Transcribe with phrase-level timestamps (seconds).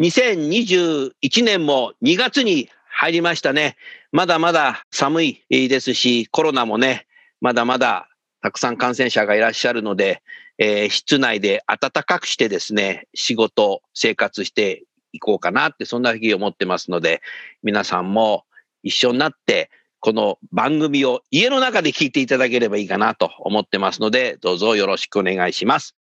[0.00, 3.76] 2021年も2月に入りましたね。
[4.12, 7.06] まだまだ寒いですし、コロナもね、
[7.42, 8.08] まだまだ
[8.40, 10.22] たくさん感染者がいらっしゃるので、
[10.56, 17.20] えー室内で暖かくしてですね、仕事、生活していこうかなって、そんな日を思ってますので、
[17.62, 18.46] 皆さんも
[18.82, 19.68] 一緒になって、
[20.00, 25.94] この番組を家の中で聞いていただければいいかなと思ってますので、どうぞよろしくお願いします。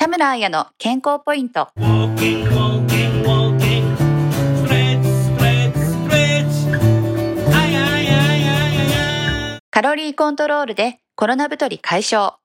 [0.00, 1.68] 田村彩の健康ポイント。
[9.70, 12.38] カロリーコントロールでコロナ太り解消。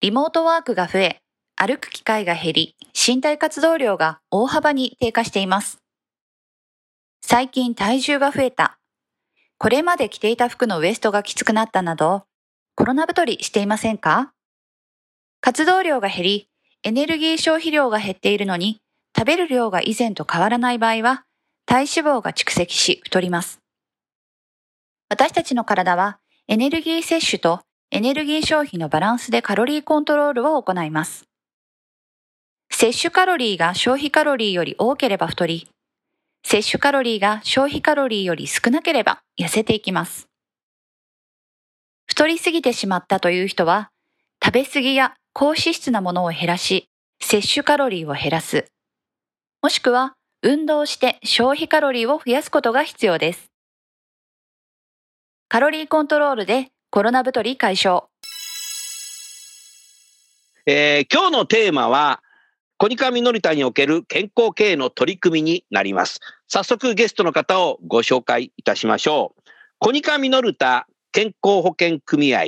[0.00, 1.20] リモートワークが増え、
[1.56, 5.82] 歩く機会が減り、身体活動量が大幅に低下しています。
[7.20, 8.78] 最近体重が増えた。
[9.58, 12.22] これまで着ていた服のウエストがきつくなったなど、
[12.74, 14.32] コロナ太りしていませんか？
[15.40, 16.48] 活動量が減り、
[16.82, 18.80] エネルギー消費量が減っているのに、
[19.16, 21.24] 食べる量が以前と変わらない場合は、
[21.66, 21.88] 体脂
[22.18, 23.60] 肪が蓄積し太ります。
[25.10, 26.18] 私たちの体は
[26.48, 27.60] エネルギー摂取と
[27.90, 31.24] エネルギー消費のバランスでカロリーコントロールを行います。
[32.70, 35.68] 摂取カロリーが消費カロリーより多ければ太り、
[36.42, 40.28] 摂取カロリーが消費カロリーより少なければ痩せていきます。
[42.06, 43.90] 太りすぎてしまったという人は、
[44.42, 46.88] 食べ過ぎや高脂質なものを減らし、
[47.20, 48.64] 摂取カロリーを減らす。
[49.62, 53.48] もしくは、運動して消費カロリーを増やすことが必要です。
[55.48, 58.08] カロリーコントロールでコロナ太り解消。
[60.66, 62.20] えー今日のテーマは、
[62.76, 66.18] コニカミノリタにおける健康経営の取り組みになります。
[66.48, 69.42] 早速ゲストの方をご紹介いたしましょう。
[69.78, 72.46] コニカミノルタ健康保険組合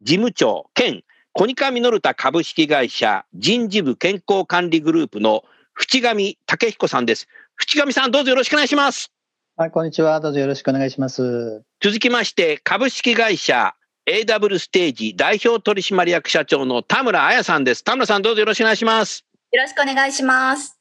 [0.00, 1.02] 事務長兼
[1.34, 7.26] コニカミノルタ株式会社人事部健康管理グループの淵上武彦さんです。
[7.56, 9.10] 淵上さんどうぞよろしくお願いします。
[9.56, 10.20] はい、こんにちは。
[10.20, 11.62] どうぞよろしくお願いします。
[11.80, 17.82] 続きまして、株式会社 AW ステージ代表取締役社長の田村彩さんです。
[17.82, 19.24] 田村さんどうぞよろしくお願いします。
[19.52, 20.78] よろしくお願いします。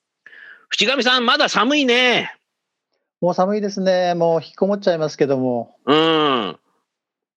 [0.68, 2.36] 淵上さん、まだ寒いね。
[3.22, 4.16] もう寒いですね。
[4.16, 5.78] もう引きこもっちゃいますけども。
[5.86, 6.60] うん。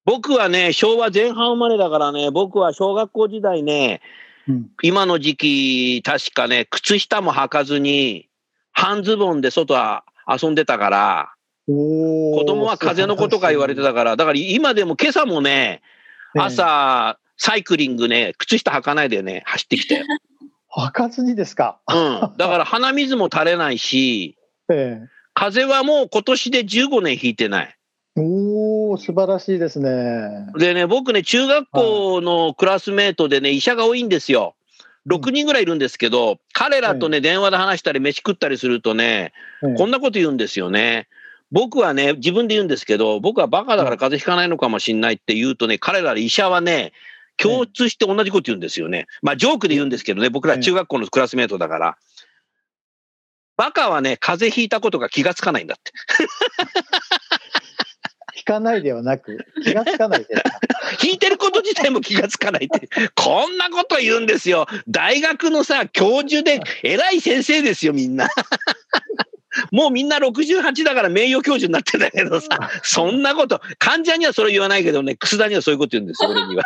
[0.05, 4.01] 僕はね、昭和前半生まれだからね、僕は小学校時代ね、
[4.47, 8.29] うん、今の時期、確かね、靴下も履かずに、
[8.71, 11.31] 半ズボンで外は遊んでたから、
[11.67, 15.81] 子供は風邪の子とか言われてたから、だから今でも今朝もね、
[16.35, 20.03] ええ朝、サイクリングね、靴下履かないでね、走ってきて。
[20.77, 21.79] 履かずにですか？
[21.89, 22.37] うん。
[22.37, 24.37] だから鼻水も垂れないし、
[24.69, 24.99] え
[25.33, 27.74] 風邪はもう今年で15年引いてない。
[28.17, 30.47] え、おお、素晴らしいですね。
[30.57, 34.55] でね、僕ね、中学校のクラスメートでね、医者が多いんですよ。
[35.07, 39.33] 6人ぐらいいるんですけど、彼らとね、電話で話したり、飯食ったりするとね、
[39.63, 41.07] ええこんなこと言うんですよね。
[41.51, 46.91] 僕はね、自分で言うんですけど、僕はバカだから風邪ひかないのかもしれないって言うとね、彼ら医者はね、
[47.37, 49.07] 共通して同じこと言うんですよね。
[49.21, 51.97] まあ、ジョークで言うんですけどね、僕ら中学校のクラスメートだから。
[53.57, 55.91] バカはね、風邪ひいたことが気がつかないんだって。
[58.47, 60.59] 引かないではなく、気がつかないですか。
[60.99, 62.87] 聞いてること自体も気がつかないって。
[63.15, 64.67] こんなこと言うんですよ。
[64.87, 68.27] 大学のさ、教授で偉い先生ですよ、みんな。
[69.71, 76.63] もうみんな68だから名誉教授になってんだけどさ、そんなこと、患者にはそれ言わないけどね、楠田にはそういうこと言うんですよ、俺には。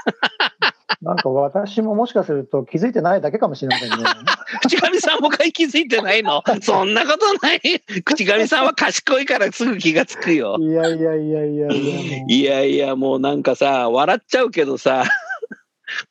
[1.01, 3.95] なんか私ももしかすると気づいてないだけかもしれませんね。
[4.63, 6.43] 口上さんも気づいてないの？
[6.61, 7.61] そんなことない。
[8.03, 10.57] 口上さんは賢いからすぐ気がつくよ。
[10.59, 12.23] いやいやいやいやいや。
[12.27, 15.05] いやいや、もうなんかさ、笑っちゃうけどさ、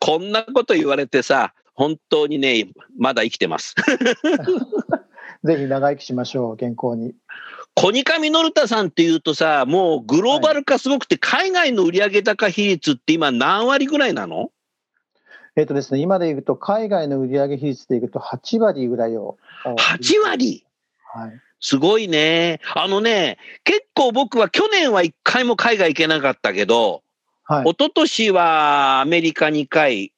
[0.00, 2.68] こんなこと言われてさ、本当にね、
[2.98, 3.74] まだ生きてます。
[5.44, 7.12] ぜひ長生きしましょう、健康に。
[7.74, 14.50] コニカミノルタさんっていうとさ、もうグローバル化すごくて、海外の売上高比率って今何割ぐらいなの？
[15.58, 19.38] えっ、とですね、今で言うと、海外の売上比率で言うと8割ぐらいを。
[19.64, 20.64] ?8 割？
[21.12, 21.32] はい。
[21.58, 22.60] すごいね。
[22.76, 27.02] あのね、結構僕は去年は1回も海外行けなかったけど、
[27.42, 27.64] はい。
[27.64, 30.12] 一昨年はアメリカ2回、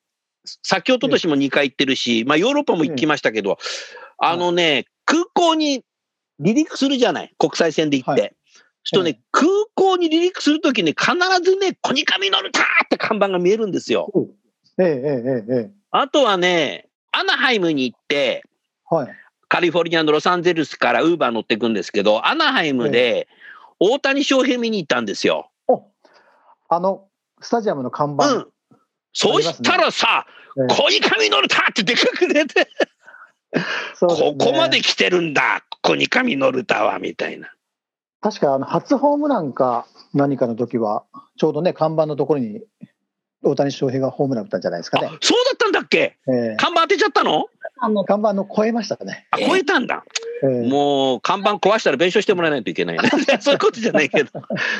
[0.63, 3.57] 先一昨年も2回行ってるし、まあヨーロッパも行きましたけど、
[4.19, 5.83] あのね、空港に
[6.39, 7.33] 離陸するじゃない？
[7.39, 8.21] 国際線で行って。
[8.21, 8.35] はい
[8.83, 14.11] ちょっとね、え空港に離陸するときに必ずね、コニカミノルタって看板が見えるんですよ。
[14.17, 14.40] ええ
[14.81, 18.95] えええええあとはね、アナハイムに行って、え。
[18.95, 19.09] はい。
[19.49, 23.27] カリフォルニアのロサンゼルスからウーバー乗ってくんですけど、アナハイムで
[23.81, 25.51] 大谷翔平見に行ったんですよ。
[25.67, 25.83] お
[26.69, 27.09] あの、
[27.41, 28.33] スタジアムの看板。
[28.33, 28.47] うん。
[29.13, 32.67] そうしたらさ、ええコニカミノルタってでかく出て、ね
[34.01, 37.53] ここまで来てるんだ、コニカミノルタは、みたいな。
[38.21, 41.05] 確かあの初ホームランか何かの時は、
[41.37, 42.63] ちょうどね、看板のところに
[43.43, 45.19] 大谷翔平がホームラン打ったんじゃないですかねあ。
[45.21, 46.17] そうだったんだっけ？
[46.29, 47.47] ええ看板当てちゃったの？
[47.83, 49.27] あの、看板の超えましたね。
[49.31, 50.05] あ、超えたんだ。
[50.43, 53.11] ええもう、看板壊したら弁償してもらわないといけないね。
[53.41, 54.31] そういうことじゃないけど。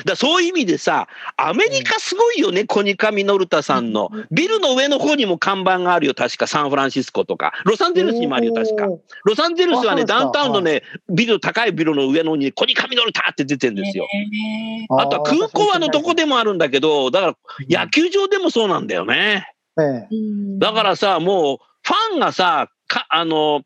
[0.05, 4.11] だそういう意味でさ、アメリカすごいよね、コニカミノルタさんの。
[4.31, 7.53] ビルの上の方にも看板があるよ、確かサンフランシスコとか。
[7.65, 8.87] ロサンゼルスにもあるよ、確か。
[9.25, 14.05] ロサンゼルスはね、ダウンタウンのね、ビル、高いビルの上の方にコニカミノルタって出てるんですよ。
[14.05, 17.35] ねあとは空港はあのどこでもあるんだけど、だから
[17.69, 19.47] 野う球場でもそうなんだよね。
[20.59, 23.63] だからさ、もうファンがさ、かあの、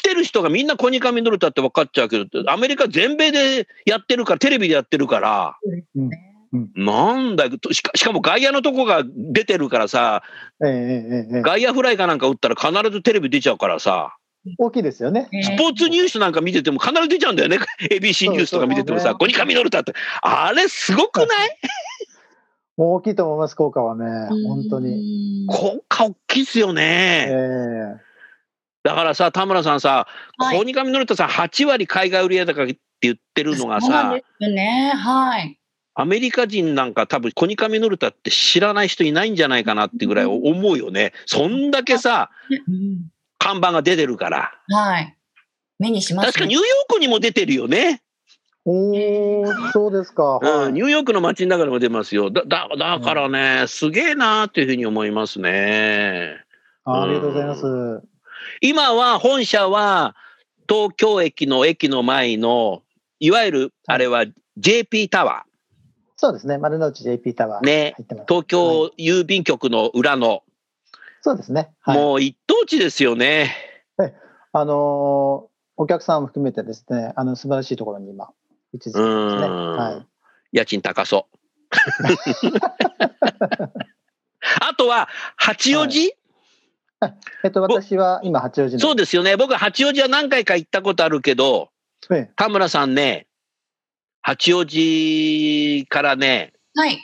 [0.00, 5.56] 来てる人がみんなコニカミノルタって分かっちゃうけど、アメリカ全米でやってるから、テレビでやってるから、
[6.74, 10.22] なんだよしかしかも外野のとこが出てるからさ、
[10.64, 14.16] ええええええ外野フライかなんか打ったら必ずテレビ出ちゃうからさ、
[14.58, 15.28] 大きいですよね。
[15.42, 17.58] スポーツニュースなんか見てても必ず出ちゃうんだよね。
[17.90, 19.92] ABC ニュースとか見ててもさ、そうそうコニカミノルタって。
[20.22, 21.28] あれすごくない？
[22.78, 24.28] 大きいと思います、効果はね。
[24.48, 25.44] 本当に。
[25.44, 27.26] に効果大きいっすよえね。
[27.30, 28.09] え
[28.82, 30.06] だからさ、田村さんさ、
[30.38, 34.92] はいコニカミノルタさん8割海外売上高って言ってるのがさそうなんで、すよね。
[34.96, 35.58] はい。
[35.94, 41.12] アメリカ人なんか多分コニカミノルタって知らない人いないんじゃないかなってぐらい思うよね。
[41.26, 43.10] そんだけさ、うん
[43.42, 44.52] 看板が出てるから。
[44.68, 45.16] はい。
[45.78, 48.02] 目にします、確かニューヨークにも出てるよね。
[48.66, 50.38] おー、そうですか。
[50.42, 52.30] うん、ニはいューヨークの街の中でも出ますよ。
[52.30, 56.36] だ、だだからね、すげえなーっていうふうに思いますね。
[56.84, 57.62] あありがとうございます。
[58.60, 60.14] 今は本社は
[60.68, 62.82] 東京駅の駅の前の、
[63.18, 64.26] いわゆるあれは
[64.58, 65.44] JP タワ
[66.16, 66.58] そうですね。
[66.58, 67.62] 丸の内 JP タワー。
[67.62, 67.94] ー、ね。
[68.28, 70.42] 東京はい郵便局の裏の、
[71.22, 71.70] そうですね。
[71.80, 71.96] はい。
[71.96, 73.56] もう一等地ですよね。
[74.52, 75.50] あのー
[75.82, 78.28] お客さんも含めてですね、あの素晴らしいところに今、
[78.74, 79.46] 位置づけてますね。
[79.46, 80.04] うんは
[80.52, 80.52] い。
[80.52, 81.36] 家賃高そう。
[84.60, 86.14] あとは、八王子、
[87.44, 88.78] えっと、私は今、八王子の。
[88.78, 89.36] そうですよね。
[89.36, 91.70] 僕、八王子は何回か行ったことあるけど、
[92.10, 93.26] ええ田村さんね、
[94.22, 96.98] 八王子からね、はい。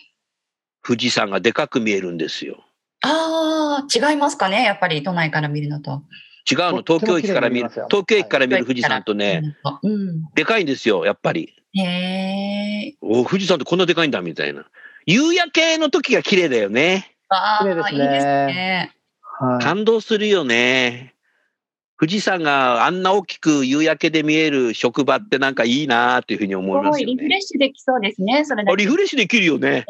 [0.87, 2.65] 富士山がでかく見えるんですよ。
[3.03, 4.65] ああ、違いますかね。
[4.65, 6.03] やっぱり都内から見るのと。
[6.50, 10.29] 違うの、東京駅から見る、東京駅から見る富士山とね、うん。
[10.35, 11.53] でかいんですよ、やっぱり。
[11.75, 12.97] へえ。
[13.00, 14.67] お富士山ってこんなでかいんだ、みたいな。
[15.07, 17.17] 夕焼けの時が綺麗だよね。
[17.29, 18.96] ああ、いいですね。
[19.38, 19.64] はい。
[19.64, 21.14] 感動するよね。
[21.99, 27.07] 富士山があんな大きく夕焼けで見える職場ってなんかいいなっていうふうに思いますね。
[27.07, 28.45] ごいリフレッシュできそうですね。
[28.45, 29.71] それだリフレッシュできるよね。
[29.71, 29.87] ね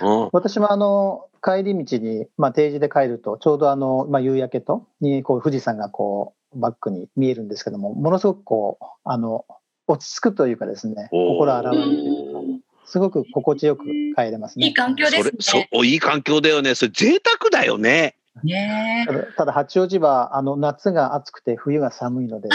[0.00, 9.44] うん私もあの帰り道に、まあ、定時で帰ると、ちょうどあの、まあ、夕焼けとにこう富士山がこうバックに見えるんですけども、ものすごくこうあの
[9.86, 12.40] 落ち着くというかですね、心洗われるというか、
[12.86, 13.84] すごく心地よく
[14.16, 14.66] 帰れますね。
[14.66, 16.74] いい環境ですねそれそおいい環境だよね。
[16.74, 18.16] それ贅沢だよね。
[18.44, 22.48] ねただただ八王子はあの夏が暑くて冬が寒いので、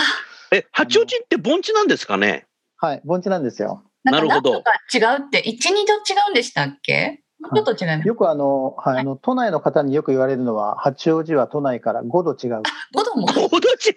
[0.51, 2.47] え、八王子って盆地なんですかね？
[2.77, 3.83] はい、盆地なんですよ。
[4.03, 5.55] なるほどんかなんとか違うって、1、2
[5.85, 7.23] 度違うんでしたっけ？
[7.53, 8.07] ちょっと違います。
[8.07, 12.61] よくあの、はい、あの都内の方によく言われるのは、八王子は都内から5度違う。
[12.95, 13.27] 5度も。
[13.27, 13.95] 5度違う。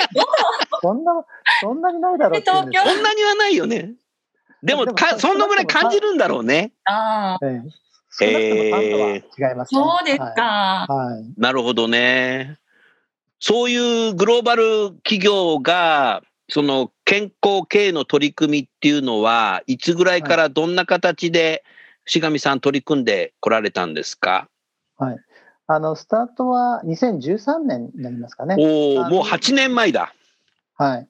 [0.80, 1.12] そんな、
[1.60, 3.92] そんなにないだろうって言うんですよそんなにはないよね。
[4.62, 6.72] でもでもか、そんなぐらい感じるんだろうね。
[6.84, 7.87] ああ、ええ
[8.18, 10.86] 少なくとも3度は違います、ねそうですか。
[10.88, 11.14] はい。
[11.14, 12.58] はいなるほどね。
[13.40, 21.62] そういうグローバル企業が、その健康経営の取り組みっていうのは、いつぐらいからどんな形で、
[22.06, 24.48] しがみさん取り組んでこられたんですか？
[25.70, 28.56] あの、スタートは2013年になりますかね。
[28.58, 30.14] おお、もう8年前だ。
[30.76, 31.08] はい。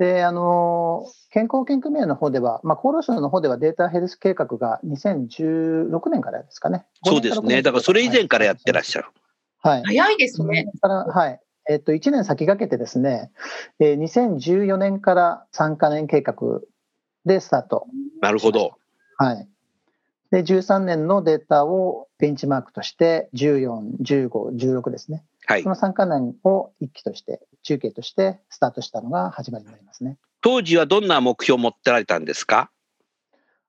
[0.00, 6.86] で、あの、健康保険組合の方では、まあ、厚労省の方ではデータヘルス計画が2016年からですかね。
[7.04, 7.60] そうですね。
[7.60, 9.08] だからそれ以前からやってらっしゃる。
[9.58, 9.82] はい。
[9.84, 10.72] 早いですね。
[10.80, 11.40] から、はい。
[11.68, 13.30] えっと、1年先駆けてですね、
[13.78, 16.34] えー2014年から3カ年計画
[17.26, 17.86] でスタート。
[18.22, 18.72] なるほど。
[19.18, 19.46] はい。
[20.30, 24.28] で、13年のデータをベンチマークとして、14、15、
[24.80, 25.24] 16ですね。
[25.50, 25.68] はいそ。
[25.68, 30.16] の3カ年を一期として、中継としてスタートしたのが始まりになりますね。
[30.42, 32.70] 当時はどんな目標を持ってられたんですか？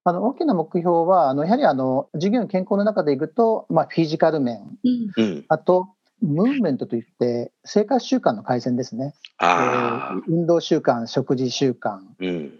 [0.03, 4.77] あの大きな目標は、あのやはりあの授業の健康の中でいくと、まあ、フィジカル面、
[5.17, 5.23] うん。
[5.23, 5.45] うん。
[5.47, 5.89] あと、
[6.21, 9.13] ムーブメントといって、生活習慣の改善ですね。
[9.37, 10.23] ああえー。
[10.27, 12.59] 運動習慣、食事習慣、うん。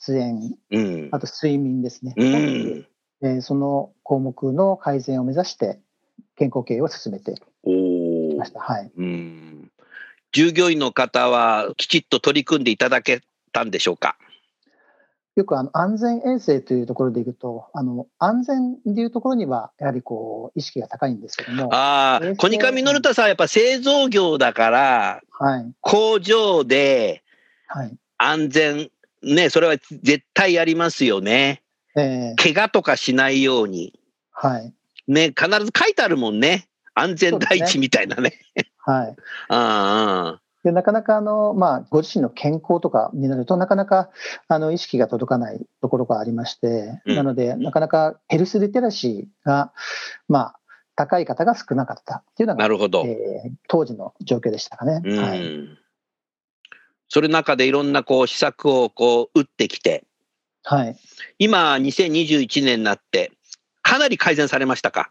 [0.00, 1.08] 喫煙、うん。
[1.12, 2.14] あと睡眠ですね。
[2.16, 2.86] うん。
[3.22, 5.78] えーその項目の改善を目指して、
[6.36, 7.70] 健康経営を進めてお
[8.42, 8.52] まし。
[8.52, 8.60] た。
[8.60, 8.90] はい。
[8.96, 9.70] うん。
[10.32, 13.20] 従業員の方はきちっと取り組んでいただけ
[13.52, 14.16] たんでしょうか？
[15.34, 25.72] よくあの安全衛生というところでいくと、あの安全でいうところには、やはりこう意識が高いんですけども、ああ、コニカミノルタさんはやっぱ製造業だから、はい。
[25.80, 27.22] 工場で
[27.66, 27.96] はい。
[28.18, 28.90] 安全、
[29.22, 31.62] ね、それは絶対やりますよね。
[31.96, 33.98] えー怪我とかしないように。
[34.32, 34.74] はい。
[35.08, 36.68] ね、必ず書いてあるもんね。
[36.94, 38.40] 安全第一みたいなね。
[38.78, 39.16] はい。
[39.48, 44.10] あ あ、でなかなかあの、まあ、ご自身の健康とかになると、なかなか
[44.48, 49.72] あの意識が届かないところがありまして、うんなので、なかなかヘルスリテラシーが、
[50.28, 50.58] まあ、
[50.94, 53.04] 高い方が少なかったっていうのが、なるほど。
[53.06, 55.00] えー当時の状況でしたかね。
[55.04, 55.18] うん。
[55.18, 55.42] はい。
[57.08, 60.04] それの中でいろんなこう施策をこう打ってきて、
[60.64, 60.96] はい。
[61.38, 63.32] 今2021年になって、
[63.82, 65.10] かなり改善されましたか？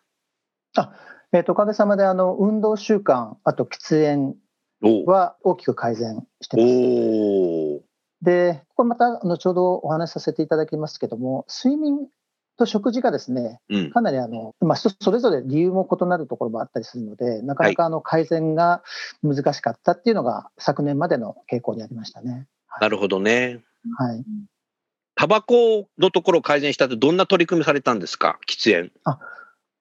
[1.33, 4.35] えっ、と、おかげさまで、あの、運動習慣、あと喫煙
[4.83, 7.91] おは大きく改善してます。
[8.23, 12.07] で、これまた後ほどお話しさせていただきますけども、睡眠
[12.57, 13.91] と食事がですね、うん。
[13.91, 18.83] かなりあの、まあ、人それぞれ理由も異なるところもあったりするので、なかなかあの改善が
[19.23, 22.47] 難しかったっていうのが昨年までの傾向にありましたね。
[22.79, 23.61] なるほどね。
[23.97, 24.23] はい。
[25.15, 28.91] タバコのところを改善したってどんな取り組みされたんですか喫煙。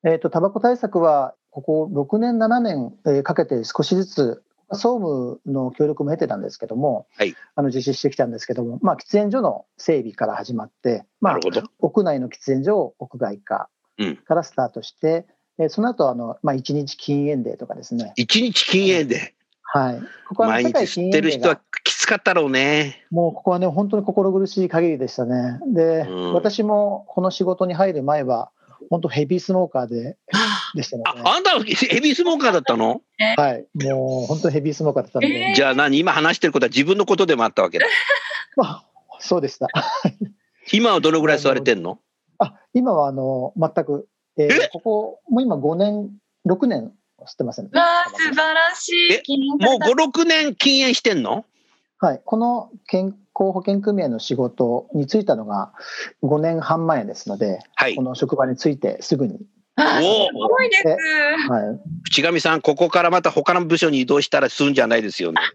[0.04, 4.42] えっ、と、タバコ対策は、ここ6年、7年えーかけて少しずつ、
[4.72, 11.68] 総務の協力も得てたんですけども、はいあの実施してきたんですけども、まあ、喫煙所の整備から始まって、まあなる、ほど。
[11.80, 15.26] 屋内の喫煙所を屋外化うんからスタートして、
[15.58, 23.06] えーその後あの、まあ、1日禁煙デーとかですね、一日禁煙で、はい、ここは毎日吸ってる人はきつかったろうね。
[23.10, 25.58] もうここはね、本当に心苦しい限りでしたね。
[25.66, 28.50] で、うん私もこの仕事に入る前は、
[28.90, 33.00] 本当ヘビースモーカーであでしたので、、ああんたはヘビースモーカーだったの？
[33.36, 35.54] はい、もう本当にヘビースモーカーだったので、えー。
[35.54, 35.98] じゃあ何？
[35.98, 37.78] 今話してることは自分のことでもあったわけ？
[37.78, 37.86] だ。
[38.56, 38.84] まあ、
[39.20, 39.68] そうでした。
[40.72, 42.00] 今はどのぐらい吸われてんの？
[42.38, 44.68] あ今はあの全く、えーえ？
[44.72, 46.10] ここ、もう今5年、
[46.46, 49.12] 6年吸ってません、わあ、素晴らしい。
[49.12, 49.22] え？
[49.64, 51.44] もう5、6年禁煙してんの？
[52.00, 55.72] はい、この健康保険組合の仕事に就いたのが
[56.22, 58.02] 5年半前ですので、はいこ。
[58.02, 59.40] の職場に就いてすぐに、
[59.78, 60.86] おごいです。
[60.86, 65.40] はい、淵上さん、ここからまた他の部署に移動したら吸うんじゃないですよね。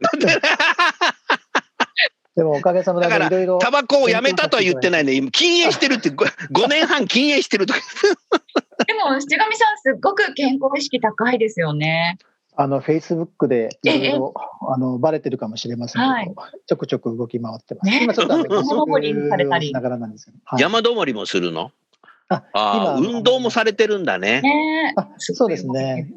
[2.35, 5.13] でもおかげさまでだからいろいろ、タバコをやめたとは言ってないね。
[5.13, 7.79] 今禁煙してるって、5年半禁煙してるとか。
[8.85, 12.17] でも、七上さん、すっごく健康意識高いですよね。
[12.57, 14.33] あの、フェイスブックでいろいええろ、
[14.69, 17.89] あの、バレてるかもしれませんけど、はいちょくちょく動き回ってます。
[17.89, 20.37] ね今ちょっとあの、山登りされたりしながらなんですけど。
[20.45, 21.71] はい山登りもするの？
[22.29, 24.41] あああ、今運動もされてるんだね。
[24.41, 26.11] ねあそうですね。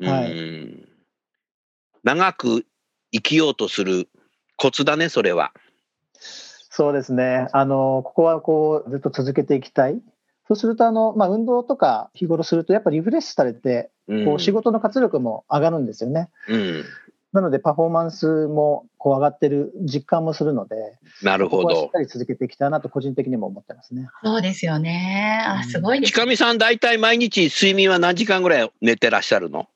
[0.00, 0.88] はいうん
[2.04, 2.64] 長く
[3.12, 4.08] 生きようとする
[4.56, 5.52] コツだね、それは。
[6.20, 7.48] そうですね。
[7.52, 10.00] あの、ここはこう、ずっと続けていきたい。
[10.48, 16.30] そうすると、あの、まあ、運動とか日頃すると、やっぱりリフレッシュされて、うんこう、仕事の活力も上がるんですよね。
[16.48, 16.84] うん、
[17.32, 21.98] なので、パフォーマンスもこう上がってる実感もするので、なるほどここはしっか。
[21.98, 24.08] り続けていきたいなと、個人的にも思ってますね。
[24.22, 25.44] そうですよね。
[25.44, 26.12] あ、すごいです。
[26.12, 29.66] 近見さん、大体毎日睡眠は何時間ぐらい寝てらっしゃるの？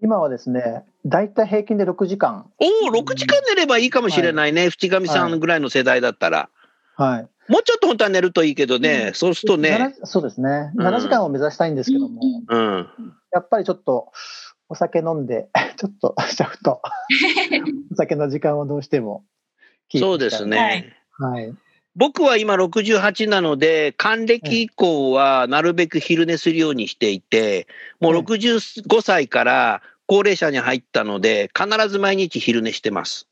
[0.00, 2.50] 今はですね、だいたい平均で6時間。
[2.58, 4.68] おお、6時間寝ればいいかもしれないね。
[4.70, 6.50] 淵上さんぐらいの世代だったら。
[6.96, 7.28] はい。
[7.48, 10.72] もうちょっと本当は寝るといいけどね、そうするとね、7そうですね。
[10.76, 12.88] うん7時間を目指したいんですけども、うんうんうん、
[13.32, 14.12] やっぱりちょっと
[14.68, 16.82] お酒飲んで、 ちょっとしちゃうと、
[17.92, 19.24] お酒の時間をどうしても
[19.88, 20.96] キープそうですね。
[21.18, 21.54] はい。
[21.96, 27.66] 僕は今68なので、還暦以降はなるべく昼寝するようにしていて、
[27.98, 33.28] もうええ65歳から高齢者に入ったので、必ず毎日昼寝してます。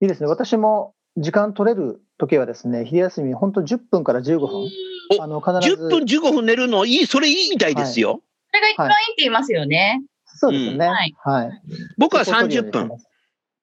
[0.00, 0.28] いいですね。
[0.28, 4.70] 私も時間取れる時はですね、昼休み、本当10分から15分。
[5.18, 5.74] おあの、必ず。
[5.74, 8.22] 10分15分寝るのいい、それいいみたいですよ。
[8.50, 10.02] それが一番いいって言いますよね。
[10.24, 10.86] そうですよね。
[10.86, 11.62] うんはい。
[11.96, 12.98] 僕はそこを取るよう30分。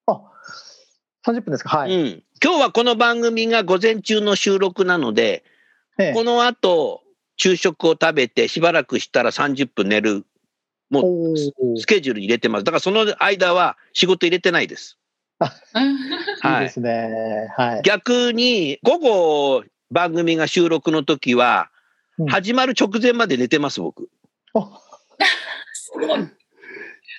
[0.08, 0.22] あ、
[1.26, 1.78] 30分ですか。
[1.78, 1.94] はい。
[1.94, 2.24] うん。
[2.44, 5.44] 今日はこの番組が午前中の収録なので、
[5.98, 7.04] ええこの後、
[7.38, 10.26] 昼食を食べてしばらくしたら30分寝る。
[10.90, 11.38] もう
[11.80, 12.64] スケジュールに入れてます。
[12.64, 14.98] だからその間は仕事入れてないです。
[15.40, 16.66] うんいいはい。
[16.66, 17.54] ですね。
[17.58, 17.82] はい。
[17.84, 24.08] 逆に午後番組が収録の時は、うん始まる直前まで寝てます、僕。
[24.54, 24.62] お
[25.74, 26.30] すごい。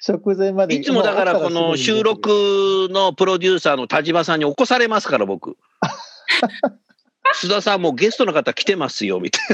[0.09, 0.75] 直前まで。
[0.75, 5.59] いつもだからこの収録のプロデューサーの田島さんに起こされますから、僕。
[7.37, 9.47] 須田さんもうゲストの方来てますよ、みたい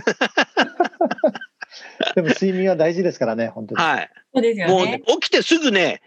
[2.14, 3.80] でも睡眠は大事ですからね、本当に。
[3.80, 3.84] な。
[3.84, 4.10] はい。
[4.34, 6.02] そうですよもう、ねね。、起きてすぐね、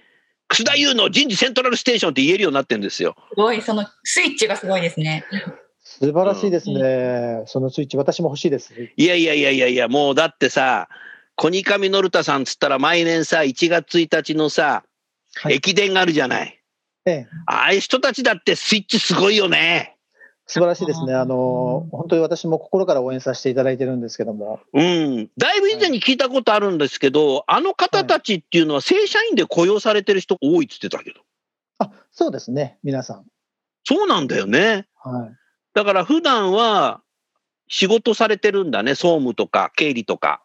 [0.48, 3.16] 楠田優の人事セントラルステーションって言えるようになってるんですよ。
[3.30, 5.26] すごい、そのスイッチがすごいですね。
[5.84, 7.44] 素晴らしいですね。
[7.46, 8.74] そのスイッチ、私も欲しいです。
[8.74, 10.88] いやいやいやいやいや、もうだってさ、
[11.36, 14.84] コニカミノルタさんっつったら毎年さ、1月1日のさ、
[15.38, 16.62] はい駅伝があるじゃない。
[17.06, 19.95] ええ、ああいう人たちだってスイッチすごいよね。
[20.48, 21.14] 素晴らしいですね。
[21.14, 24.60] あの、本当に私も心から応援させていただいてるんですけども。
[24.74, 25.30] うん。
[25.38, 31.22] だいぶ以前に聞いたことあるんですけど、あの方たちっていうのは正社員で雇用されてる人多いっつってたけど。
[31.80, 33.26] あ、そうですね、皆さん。
[33.84, 34.88] そうなんだよね。
[34.96, 35.36] はい。
[35.74, 37.02] だから普段は
[37.68, 38.94] 仕事されてるんだね。
[38.94, 40.44] 総務とか経理とか。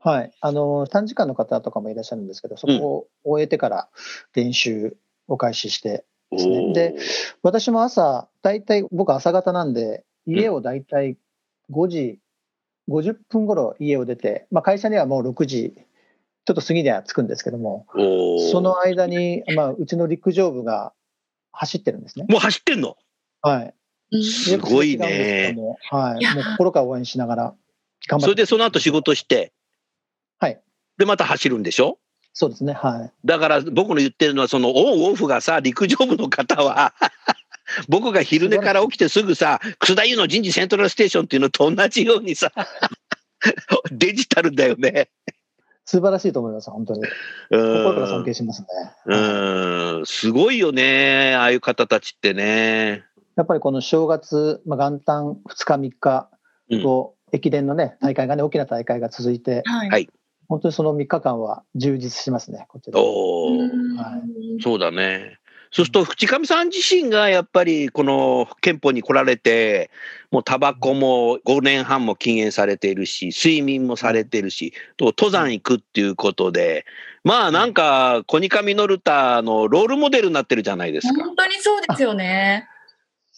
[0.00, 0.32] はい。
[0.40, 3.88] あの、短時間の方とかもいらっしゃるんですけど、そこを終えてから
[4.34, 4.96] 練習
[5.28, 6.72] を開始してですね。
[6.72, 6.94] で、
[7.42, 11.16] 私も朝、大体、僕朝方なんで、家を大体
[11.70, 12.18] 5時
[12.88, 15.74] 50分頃家を出て、まあ会社にはもう6時、
[16.44, 17.86] ちょっと過ぎには着くんですけども、
[18.52, 20.92] その間に、まあ、うちの陸上部が
[21.52, 22.26] 走ってるんですね。
[22.28, 22.96] もう走ってんの？
[23.42, 23.74] はい。
[24.12, 25.56] うんすごいね
[25.90, 26.24] はい。
[26.34, 27.54] もう心から応援しながら頑
[28.08, 28.24] 張って。
[28.24, 29.52] それでその後仕事して、
[30.38, 30.60] はい。
[30.98, 31.98] でまた走るんでしょ？
[32.38, 32.74] そうですね。
[32.74, 33.12] はい。
[33.24, 36.92] だから僕の言ってるのは、そのオンオフがさ、陸上部の方は、
[37.88, 42.52] 僕が昼寝から起きてすぐさ、楠田優の人事セントラルステーションっていうのと同じようにさ、
[43.90, 45.08] デジタルだよね。
[45.86, 46.70] 素晴らしいと思います。
[46.70, 47.00] 本当に。
[47.50, 48.66] 心から尊敬しますね。
[49.06, 53.02] うん、すごいよね、ああいう方たちってね。
[53.36, 56.28] やっぱりこの正月、まあ、元旦2日3日
[56.68, 60.10] うんと、駅伝のね、大会がね、大きな大会が続いて、はい。
[60.46, 62.98] はい本当にその3日間は充実しますね、こっちで。
[62.98, 64.22] おは
[64.58, 65.38] いそうだね。
[65.72, 69.90] そうすると、淵上さん自身がやっぱりこの憲法に来られて、
[70.30, 76.86] もうタバコも5年半も禁煙されているし、睡眠もされているし、と登山行くっていうことで、
[77.24, 81.24] まあなんか、コニカミノルタのロールモデルになってるじゃないですか。
[81.24, 82.68] 本当にそうですよね。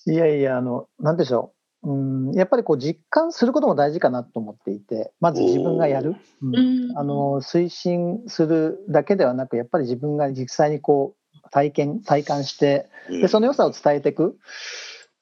[0.07, 1.58] いやいや、あの、なんでしょう。
[1.85, 6.17] うん、やっぱりこう実感することも大事かなと思っていて、まず自分がやる。
[6.43, 11.15] うんうんあの推進するだけではなく、やっぱり自分が実際にこ
[11.45, 14.39] う体験、体感して、うんでその良さを伝えていく。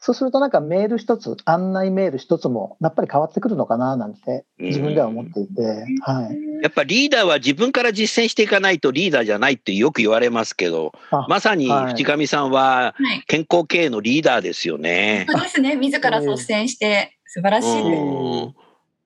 [0.06, 5.62] そうするとなんかメール一つ、案内メール一つもやっぱり変わってくるのかななんて自分では思っていて、
[6.02, 6.62] はい。
[6.62, 13.24] やっぱリーダーは自分から実践していかないとリーダーじゃないってよく言われますけど、あまさにはい淵上さんははい。
[13.26, 15.26] 健康経営のリーダーですよね。
[15.28, 15.74] そうですね。
[15.74, 17.86] 自ら率先して、素晴らしいです。
[17.88, 18.54] うん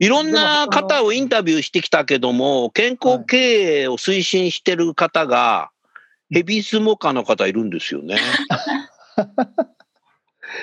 [0.02, 5.70] いろんな方をインタビューしてきたけども、健康経営を推進してる方が、
[6.30, 8.18] ヘビースモーカーの方いるんですよね。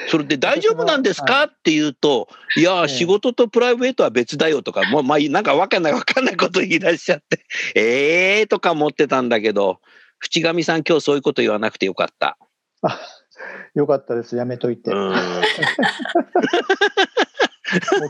[0.09, 1.43] それで大丈夫なんですか？
[1.45, 7.45] って言うと、いや、ええ仕事とプライベートは別だよとか、もう、まあ、なんかわかんないわかんないこと言い出しちゃって、
[7.75, 9.79] え えーとか思ってたんだけど、
[10.19, 12.37] 淵上さん今日そういうこと言わなくてよかった。
[12.81, 12.99] あ
[13.75, 14.93] よかったです、やめといて。
[14.93, 15.15] もううん。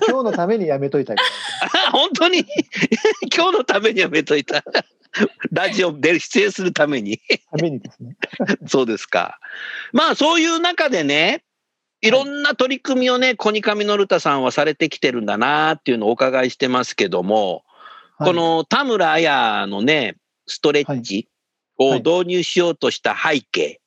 [0.08, 1.16] 今日のためにやめといた
[1.92, 2.46] 本当に？
[3.36, 4.63] 今日のためにやめといた。
[5.52, 7.20] ラジオで出演するために。
[7.52, 8.16] ためにですね。
[8.68, 9.40] そうですか。
[9.94, 11.44] まあそういう中でね、
[12.02, 12.12] い。
[12.12, 17.64] ろんな取り組みをね、コニカミノルタさんはされてきてるんだなっていうのをお伺いしてますけども、
[18.18, 18.30] はい。
[18.30, 21.30] この田村彩のね、ストレッチ
[21.78, 22.00] をはい。
[22.00, 23.82] 導入しようとした背景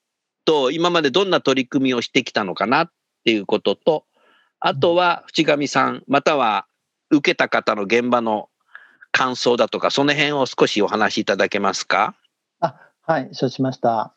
[0.45, 2.91] と、今までどんな取り組みをしてきたのかなっ
[3.25, 4.05] ていうことと、
[4.61, 6.67] あとは淵上さん、または
[7.11, 8.49] 受けた方の現場の
[9.11, 12.15] 感想だとか、その辺を少しお話しいただけますか？
[12.61, 14.15] あはい、承知しました。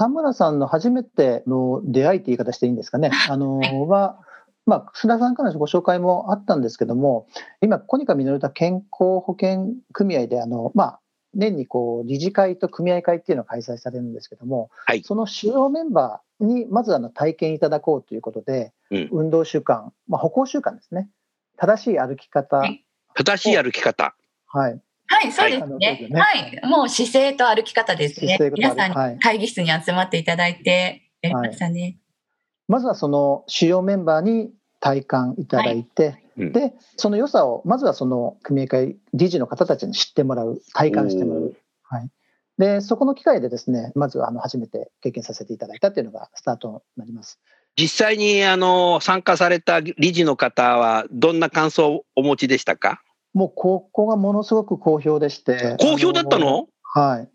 [0.00, 3.10] 田村さんの初めての出会いって言い方していいんですかね。
[3.28, 4.18] あの、は、
[4.64, 7.26] まあ、楠田さんからのご紹介もあったんですけども、
[7.60, 11.00] 今、コニカミノルタ健康保険組合で、あの、まあ、
[11.34, 15.02] 年にこう理事会と組合会っていうのが開催されるんですけども、はい。
[15.04, 19.08] その主要メンバーにまずあの体験いただこうということで、うん。
[19.12, 21.10] 運動習慣、まあ、歩行習慣ですね、
[21.58, 22.62] 正しい歩き方、
[23.12, 24.14] 正しい歩き方。
[24.46, 26.08] はい、そうですはいね。
[26.10, 26.20] ね。
[26.20, 28.38] はい、もう姿勢と歩き方ですね。
[28.54, 31.98] 皆さん会議室に集まっていただいてやりましたね。
[32.68, 36.52] まずはその主要メンバーに体感いただいて、うん。
[36.52, 42.08] でその良さをまずはその組合会理事の方たちに知ってもらう体感してもらう、はい、
[42.56, 47.38] でそこの機会でですねまずあの初めて経験させていただいたっていうのがスタートになります。
[47.76, 53.02] 実際にあの参加された理事の方はどんな感想をお持ちでしたか？
[53.34, 56.68] もうここがものすごく好評でして好評だったの？
[56.82, 57.26] はいあ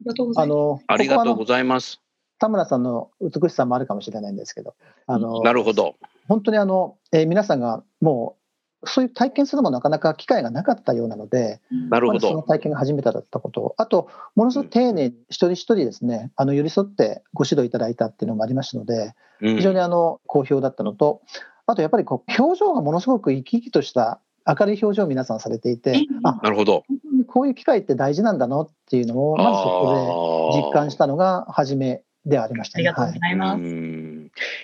[0.00, 0.52] りがとうございます。
[0.52, 2.00] あのありがとうごここはあのざいます。
[2.38, 4.74] 田村さんの美しさもあるかもしれないんですけど
[5.06, 5.96] あのなるほど。
[6.28, 8.42] 本当にあの、えー皆さんがもう
[8.84, 12.46] そういう体験するのもなかなか機会がなかったようなので、なるほまずそのど。
[12.48, 21.22] 体験が初めてだったこと、あと、ものすごく丁寧に一人一人ですね、あの寄り添ってご指導いただいたっていうのもありましたので、うん非常にあの好評だったのと、
[21.66, 26.84] あとやっぱりこう表情がものすごく生き生きとした明るい表情を皆さんされていて、あなるほど。
[26.88, 32.88] 本当にこういう機会って大事なんだなっていうのを、まずそこで実感したのが初めではありましたね。
[32.88, 33.60] ありがとうごはいざいます。
[33.60, 34.12] うん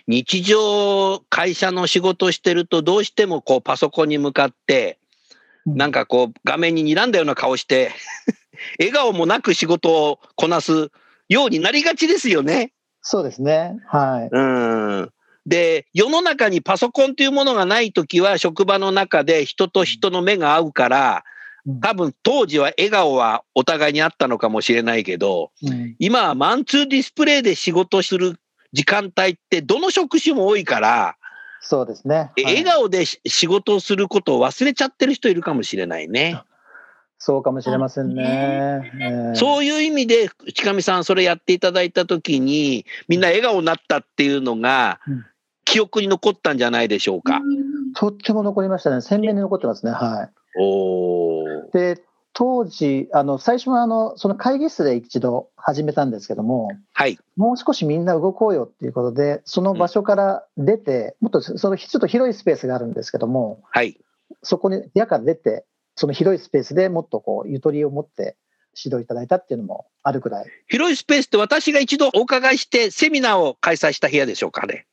[0.07, 4.99] 日常会社の仕事をしてるとどうしてもこうパソコンに向かって
[5.67, 7.91] なんかこう画面に睨んだような顔して
[8.79, 10.91] 笑顔もなく仕事をこなす
[11.29, 12.73] ようになりがちですよね。
[13.03, 13.77] そうですね。
[13.87, 14.29] はい。
[14.33, 15.11] うん。
[15.49, 21.25] で、世の中にパソコンというものがないときは職場の中で人と人の目が合うから
[21.67, 28.39] うん多分当時は笑顔はお互いにあったのかもしれないけどうん今はマンツーディスプレイで仕事する
[28.73, 31.17] 時間帯ってどの職種も多いから、
[31.61, 32.31] そうですね。
[32.37, 36.43] えはい笑顔でし仕事をすることを忘れちゃってる人いるかもしれないね。
[37.19, 38.93] そうかもしれませんね。
[39.01, 45.27] えーそういう意味で、近上さん、それやっていただいたときに、みんな笑顔になったっていうのがうん、
[45.69, 47.43] 記憶に残ったんじゃないでしょうか。
[47.95, 49.03] とっても残りましたね。
[49.03, 49.93] 鮮明に残ってますね。
[49.93, 51.73] はい。
[51.73, 52.03] で、
[52.33, 57.19] 当時、あの、最初はあの、その会議室で一度始めたんですけども、はい。
[57.37, 64.01] もう少しみんな動こうよっていうことで、その場所から出て、もっとそのちょっと広いスペースがあるんですけども、はい。
[64.43, 68.37] そこに部屋から出て、その広いスペースでもっとこう、ゆとりを持って
[68.83, 70.47] 指導いただいたっていうのもあるくらい。
[70.69, 74.87] 広いスペースって私が一度お伺いして、セミナーを開催した部屋でしょうかね。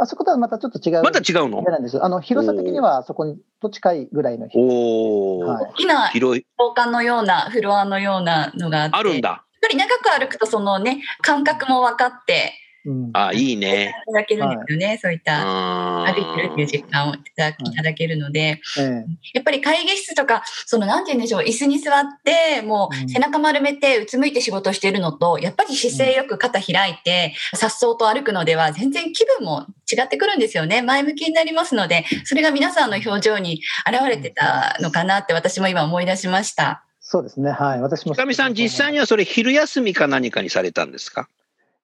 [0.00, 1.02] あそことはまたちょっと違う。
[1.02, 1.62] また違うの？
[1.62, 1.96] なんです。
[1.96, 2.04] よ。
[2.04, 5.64] あの、広さ的にはそこにと近いぐらいの広おー、はい。
[5.72, 9.28] 大きな広い、廊下のようなフロアのようなのがあって、あるんだ。
[9.28, 12.52] やっぱり長く歩くとそのね、感覚も分かって
[12.84, 13.10] うん。
[13.12, 13.92] あ、いいね。
[14.08, 14.98] いただけるんですよね。
[15.02, 19.04] そういったあ歩いてるっていう実感をいただきいただけるので、ええ。
[19.34, 30.82] やっぱり会議室とか、そのなんて言うんでしょう、椅子に座って、もう背中丸めてうつむいて仕事してるのと、やっぱり姿勢よく肩開いて、颯爽と歩くのでは全然気分も違ってくるんですよね。
[30.82, 36.84] 前向きになりますので、それが皆さんの表情に現れてたのかなって私も今思い出しました。
[37.00, 37.50] そうですね。
[37.50, 37.80] はい。
[37.80, 38.14] 私も。
[38.14, 41.28] 深見さん、実際にはそれ昼休みか何かにされたんですか？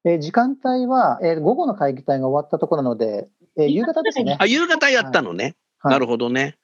[0.04, 4.36] えー時間帯は、えー午後の会議体が終わったところなので、えー夕方ですね。
[4.38, 5.56] あ、夕方やったのね。
[5.78, 6.56] はいなるほどね。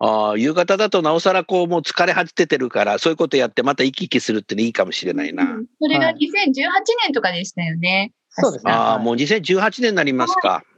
[0.00, 5.44] ああ、夕方だとなおさらこう、もう疲れ果ててるから、そういうことやってまた生き生きするってのいいかもしれないな。
[5.44, 6.52] うんそれがはい2018
[7.04, 8.12] 年とかでしたよね。
[8.30, 8.72] そうですね。
[8.72, 10.48] ああ、はいもう2018年になりますか。
[10.48, 10.73] なるほ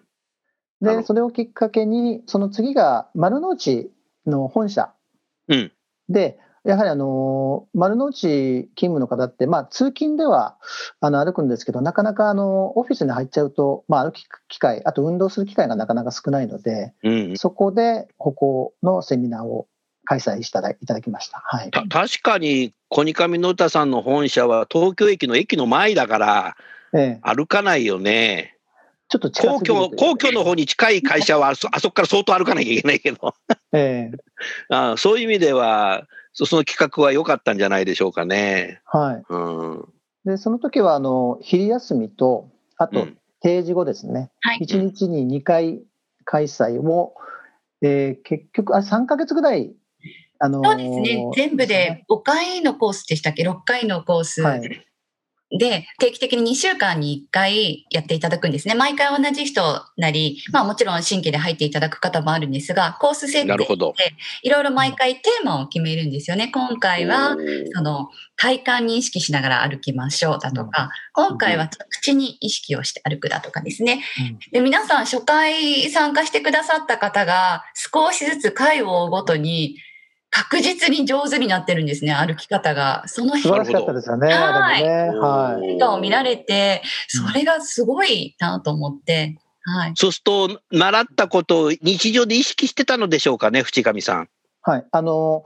[0.81, 3.91] で、どそれをきっかけに、その次が丸の内
[4.27, 4.93] の本社
[5.49, 5.73] うん。
[6.09, 10.57] で、やはりあの丸の内勤務の方って、まあ、通勤では
[11.01, 17.37] あの歩くんですけど、なかなかあのオフィスに入っちゃうと、まあ、歩く機会、あと運動する機会がなかなか少ないので、うん。
[17.37, 19.69] そこで歩行のセミナーを
[20.05, 21.41] 開催しただいただきました。
[21.45, 21.71] はい。
[21.71, 26.57] た確かに、コニカミノルタさんの本社は東京駅の駅の前だから、
[26.93, 28.56] ええ、歩かないよね。
[29.09, 33.35] ちょっと近皇居、すぎ皇居の方に近い会社はあそ、あそこから相当歩かなきゃいけないけど、
[33.73, 34.17] ええ、
[34.75, 38.81] ああそういう意味では、そその企画は良かったんじゃないでしょうかね。
[38.85, 39.23] はい。
[39.29, 39.89] うん。
[40.25, 44.59] で、その時はあの昼休みと、あとうん定時後ですね、はい。
[44.63, 45.83] 1日に2回
[46.25, 47.15] 開催を、
[47.83, 49.73] えー結局あ、3ヶ月ぐらい、
[50.41, 51.31] あのーそうですね。
[51.37, 54.43] 全部で5回のコースでしたっけ ?6 回のコース。
[54.43, 54.86] はい。
[55.51, 58.75] で、定期的に2週間に1回やっていただくんですね。
[58.75, 59.63] 毎回同じ人
[59.97, 63.57] なり、まあもちろん新規で入っていただく方もあるんですが、コース設定。
[63.57, 63.65] で
[64.43, 66.51] いろいろ毎回テーマを決めるんですよね。
[66.53, 67.37] 今回は、
[67.75, 74.03] その体感に意識しながら歩きましょうだとか、今回は着地に意識をして歩くだとかですね。
[74.51, 79.77] で、皆さん初回参加してくださった方が少しずつ回を追うごとに
[80.37, 83.05] 確実に上手になってるんですね、歩き方が。
[83.07, 84.29] その素晴らしかったですよね。
[84.29, 84.85] はい。
[84.85, 85.67] はい。
[85.67, 89.93] 変化を見られて、それがすごいなと思って、はい。
[89.97, 94.29] そうすると、習ったことを日常で意識してたのでしょうかね、淵上さん。
[94.61, 94.87] はい。
[94.91, 95.45] あの、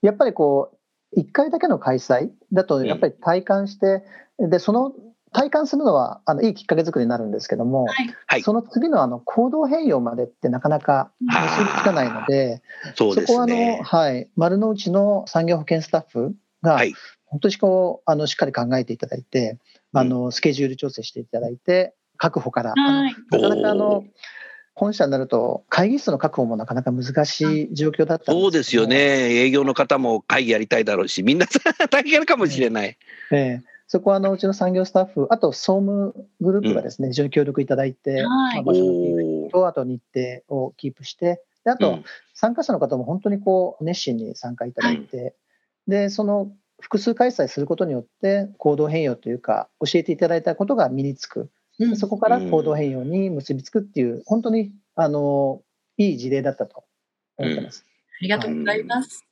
[0.00, 4.02] やっぱりこう、一回だけの開催だと、やっぱり体感して、
[4.38, 4.92] で、その
[5.32, 12.62] 体感するのは、あの、いいきっかけ作りになるんですけども、はいはいその次のあの、行動変容までってなかなか結びつかないので、
[12.96, 13.80] そうでそこはあの、すね。
[13.84, 16.94] はい、丸の内の産業保険スタッフが、はい。
[17.26, 19.58] 本当にこう、あの、しっかり考えていただいて、
[19.92, 22.74] あの、スケジュール調整していただいて、確保から。
[22.74, 24.04] なかなかあおのー、
[24.74, 28.96] 本社になると、会議室の確保もなかなか難しい状況だったんそうですよね。
[28.96, 31.46] 営業の方も会議やりたいだろうし、みんな
[31.90, 32.96] 大変かもしれない。
[33.30, 38.54] ええそこはあのうちの産業スタッフ、あと総務グループがですね、非常に協力いただいて、はい。
[38.54, 39.44] まあ場所のキー。
[39.46, 45.34] プと、あと日程をキープして、であと、うん参加者の方も本当にこう熱心に参加いただいて、
[45.88, 51.50] で、その複数開催することによって、行動変容というか、教えていただいたことが身につく、
[51.80, 51.96] うん。
[51.96, 55.62] そこから行動変容に結びつくっていう、本当にあの
[55.96, 56.84] いい事例だったと
[57.36, 57.84] 思ってます。
[58.20, 59.29] ありがとうございます。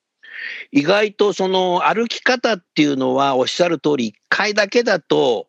[0.72, 5.48] 意外とその歩き方っていうのはおっしゃる通り、一回だけだと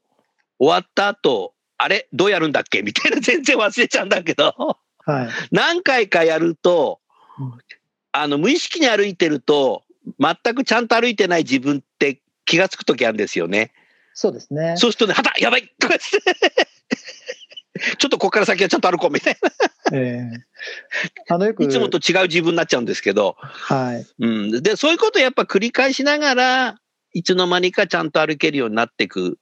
[0.58, 2.08] 終わった後、あれ？
[2.14, 2.82] どうやるんだっけ？
[2.82, 5.30] みたいな 全然忘れちゃうんだけど、はい。
[5.52, 7.00] 何回かやると
[7.40, 7.54] うん、
[8.12, 9.84] あの、無意識に歩いてると、
[10.20, 13.72] 全くちゃんと歩いてない自分って気がつくときあるんですよね。
[14.14, 14.76] そうですね。
[14.76, 16.04] そうするとね、はたやばいとかて
[17.98, 19.38] ちょっとここから先はちゃんと歩こうみたい
[19.94, 20.50] ええ
[21.30, 21.70] あのよくな。
[21.70, 24.06] いつもと違う自分になっちゃうんですけど、はい。
[24.20, 24.62] うん。
[24.62, 26.76] で、そういうことをやっぱ繰り返しながら、
[27.14, 29.40] いつの間にかちゃんと歩けるようになっていく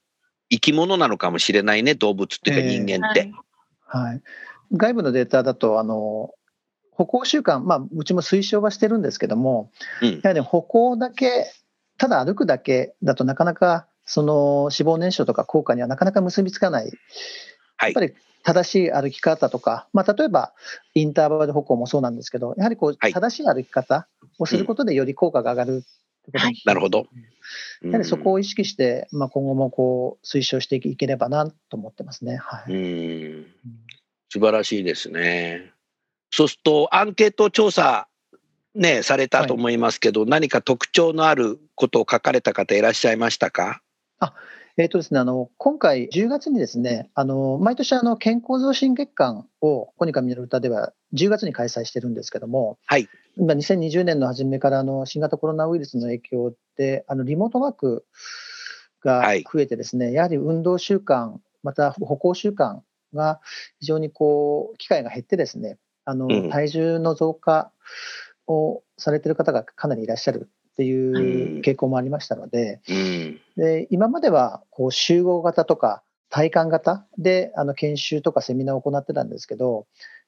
[0.49, 3.31] 生き物なのかもしれないね、動物っていうかええ人間って。
[3.85, 4.21] はい、
[4.71, 6.31] 外部のデータだと、あの
[6.91, 9.71] 歩行習慣、まあ、うちも推奨はしてるんですけども、
[10.01, 11.51] うんやはり歩行だけ、
[11.97, 16.93] ただ歩くだけだとなかなかその脂肪燃焼とか効果にはなかなか結びつかない、はい
[17.81, 18.13] やっぱり
[18.43, 20.53] 正しい歩き方とか、まあ、例えば
[20.93, 24.07] インターバル歩行もそうなんですけど、やはりこうはい正しい歩き方
[24.39, 25.81] をすることでより効果が上がるっ
[26.25, 27.07] てことになるほど。
[27.83, 32.37] やはりそこを意識して、まあ、今後もこう推奨していければなと思ってますね。
[32.37, 33.45] はいうん。
[34.29, 35.71] 素晴らしいですね。
[36.31, 38.07] そうすると、アンケート調査、
[38.75, 43.81] ね、されたと思いますけど、何か特徴のあることを書かれた方いらっしゃいましたか？
[44.79, 53.09] えーとですね、あの今回10月にですね、あの毎年あの健康増進月間をコニカミネル歌では10月に開催してるんですけども、はい。
[53.37, 58.05] 今2020年の初めからあの新型コロナウイルスの影響であのリモートワーク
[59.03, 59.43] がはい。
[59.51, 62.81] 増えてですね、やはり運動習慣、また歩行習慣
[63.15, 63.41] が
[63.79, 66.49] 非常にこう機会が減ってですね、あのうん。
[66.51, 67.71] 体重の増加
[68.45, 73.41] をされている方がかなりいらっしゃるっていう傾向もありましたので、うん。
[73.55, 79.87] で今まではこう集合型とか体感型であの研修とかセミナーを行ってたんですけど、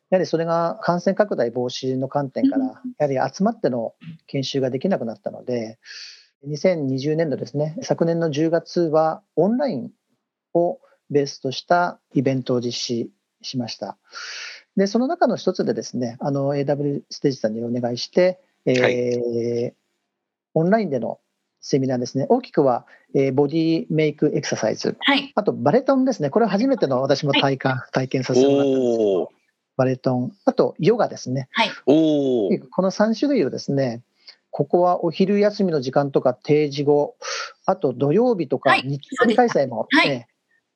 [0.10, 3.94] やはりそれが感染拡大防止の観点から、やはり集まっての
[4.26, 5.78] 研修ができなくなったので、
[6.48, 9.92] 2020年度ですね、昨年の10月はオンライン
[10.56, 10.80] を
[11.12, 13.12] ベースとしたイベントを実施
[13.44, 14.00] しました。
[14.76, 19.79] で、その中の一つでですね、あの AW ステージさんにお願いして、えー
[20.54, 21.20] オンラインでの
[21.62, 22.86] セミナーですね、大きくは、
[23.16, 25.32] えーボディメイクエクササイズ、はい。
[25.36, 29.32] あとバレトンですね、これは初めての私も体感、体験させてもらったんですけど、
[29.76, 31.70] バレトン、あとヨガですね、はい。
[31.86, 32.62] おー。
[32.72, 34.04] この3種類をですね、
[34.52, 37.16] ここはお昼休みの時間とか定時後、
[37.66, 38.84] あと土曜日とかはい。
[38.86, 40.10] 日曜日開催も、はい。
[40.10, 40.28] ね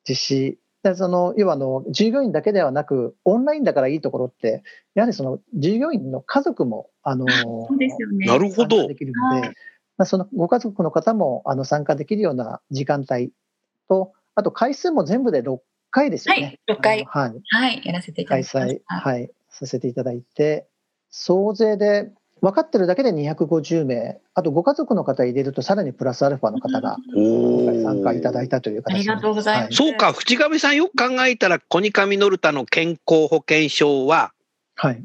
[0.06, 0.58] 実施。
[0.90, 4.62] でその要はあの従業員だけではなく、オンラインだからいいところって、
[4.94, 8.26] やはりその従業員の家族もあのそうですよね。
[8.26, 8.94] なるほど参加で。
[8.94, 9.52] きるので、は
[9.96, 13.30] まあ、そのご家族の方もあの参加できるような時間帯
[13.88, 15.58] と、あと回数も全部で6
[15.90, 16.58] 回ですよね。
[16.66, 17.82] はい6回はい、はい。
[17.82, 18.94] やらせていただ開きまし催、た。
[19.00, 20.66] はい、させていただいて、
[21.08, 22.12] 総勢で
[22.44, 26.98] 分かってるだけで250名、あとご家族の方入れると、さらにプラスアルファの方が
[27.82, 28.58] 参加いただいた。
[28.58, 34.34] たという形ありがとうございますそうか、淵上さんよく考えたら、コニカミノルタの健康保険証は、
[34.76, 34.94] はい。
[34.94, 35.04] はい。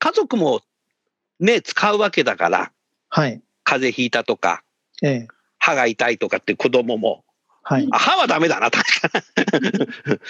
[0.00, 0.62] 家族も
[1.38, 2.72] ね、使うわけだから、
[3.08, 3.40] はい。
[3.62, 4.64] 風邪ひいたとか、
[5.00, 5.28] ええ。
[5.58, 7.23] 歯が痛いとかって子供も。
[7.64, 7.88] はい。
[7.90, 9.10] あ歯はダメだな、確か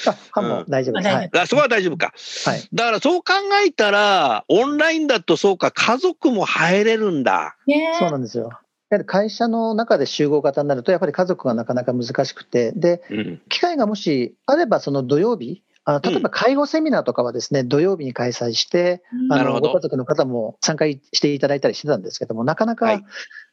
[0.06, 1.08] あ、歯も大丈夫です。
[1.08, 1.30] うんはい。
[1.32, 1.40] に。
[1.40, 2.14] あそこは大丈夫か。
[2.46, 2.68] はい。
[2.72, 3.32] だからそう考
[3.66, 7.56] えたら、オンラインだとそうか、家族も入れるんだ。
[7.66, 8.50] ねそうなんですよ。
[8.90, 13.42] やはり会社の中で集合型になると、やっぱり家族がなかなか難しくて、で、うん。
[13.48, 23.04] 機会がもしあれば、その土曜日、あの例えば介護セミナーとかはですね、土曜日に開催して、あのなるほどご家族の方も参加していただいたりしてたんですけども、なかなかはい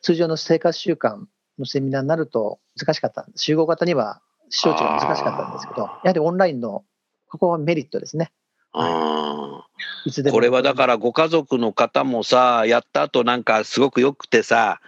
[0.02, 1.26] 通常の生活習慣
[1.60, 3.26] のセミナーになると難しかった。
[3.36, 6.84] 集合型には招致が難しかったんですけど、やはりオンラインの
[7.28, 8.32] ここはメリットですね。
[8.74, 9.68] あ
[10.06, 10.34] いつでも。
[10.34, 14.82] ーこれはだからご家族の方もさ、やった後なんかすごく良くてさ、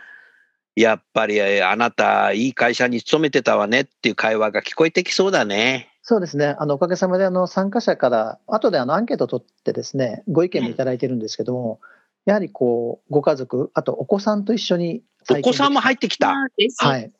[0.76, 5.89] やっぱりえあなたいい会社に勤めてたわねっていう会話が聞こえてきそうだね。
[6.02, 6.56] そうですね。
[6.60, 11.80] あの、おかげさまで、あの、参加者から、後であの、アンケートを取ってですね、ご意見もいただいてるんですけども、
[12.26, 16.29] やはりこう、ご家族、あとお子さんと一緒にお子さんも入っってきた？
[16.29, 17.12] はい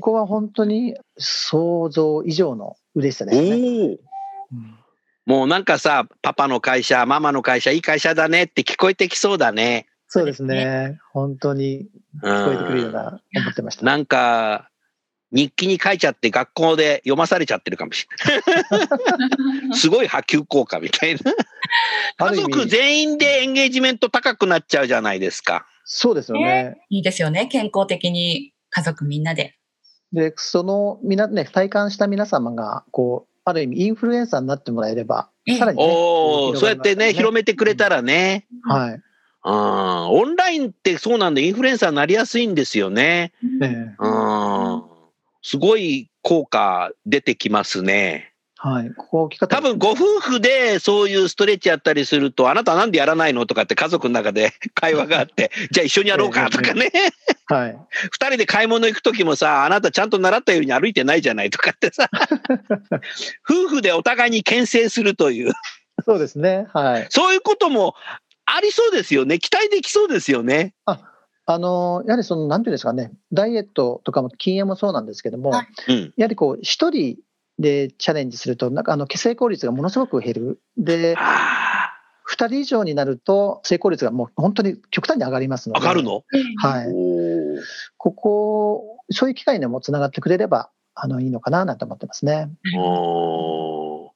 [0.00, 3.98] ここは本当に想像以上の嬉しさでおすね。
[5.26, 9.86] もうなんかさ、パパの会社、ママの会社、いい会社だねって聞こえてきそうだね。
[10.08, 10.98] そうですね。
[11.12, 11.86] 本当に
[12.20, 13.84] 聞こえてくるような、思ってました。
[13.84, 14.70] なんか、
[15.30, 18.42] 日記に書いちゃって学校で読まされちゃってるかもしれ
[18.80, 19.78] ない。
[19.78, 21.20] すごい波及効果みたいな。
[22.30, 25.66] 家族全員でエンゲージメント高くなっちゃうじゃないですか。
[25.92, 26.76] そうですよね。
[26.88, 27.46] いいですよね。
[27.46, 29.56] 健康的に家族みんなで。
[30.12, 38.46] で、その、みな、ね、体感した皆様が、こう、ある意味インフルエンサーになってもらえれば、ええさらに、ね、おお、そうやってね、広めてくれたらね。
[38.62, 39.02] はい。
[39.44, 43.32] うん、オンラインってそうなんで、インフルエンサーになりやすいんですよね。
[43.60, 44.82] ええうん。
[45.42, 48.29] すごい効果出てきますね。
[48.62, 48.92] はい。
[48.94, 56.92] ここ大きかった多分ご夫婦でそういうストレッチやったりすると、あなたなんでやらないのとかって家族の中で 会話があって、じゃあ一緒にやろうかとかね。
[57.46, 57.78] はい。
[58.12, 62.10] 二人で買い物行く時もさ、あなたちゃんと習ったように歩いてないじゃないとかってさ、
[63.48, 65.52] 夫婦でお互いに牽制するという、
[66.04, 66.66] そうですね。
[66.74, 67.06] はい。
[67.08, 67.94] そういうことも
[68.44, 69.38] ありそうですよね。
[69.38, 70.74] 期待できそうですよね。
[71.46, 76.14] あの、やはりその、なんていうんですかね、ダイエットとかも禁煙もそうなんですけども、はいうん。
[76.18, 77.16] やはりこう、一人
[77.60, 80.60] でチャレンジすると、なんかあの、成功率がものすごく減る。
[80.76, 81.92] で、あ
[82.24, 85.78] 二人以上になると、成功率がもう本当に極端に上がりますので。
[85.78, 86.24] あ、上がるの？
[86.62, 86.86] はい。
[87.96, 92.48] ここ、そういう機会にもつながってくれれば、あの、いいのかななんて思ってますね。
[92.78, 94.10] おー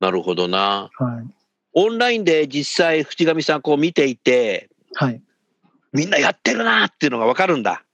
[0.00, 0.90] なるほどな。
[0.98, 1.26] はい。
[1.72, 5.22] オンラインで実際、淵上さんこう見ていて、はい。
[5.92, 7.84] みんなやってるなっていうのがわかるんだ。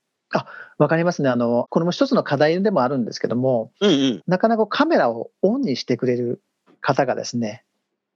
[0.81, 1.29] わかりますね。
[1.29, 4.23] あの、これも一つの課題でもあるんですけども、うんうん。
[4.27, 6.43] なかなかカメラをオンにしてくれる
[6.81, 7.65] 方がですね、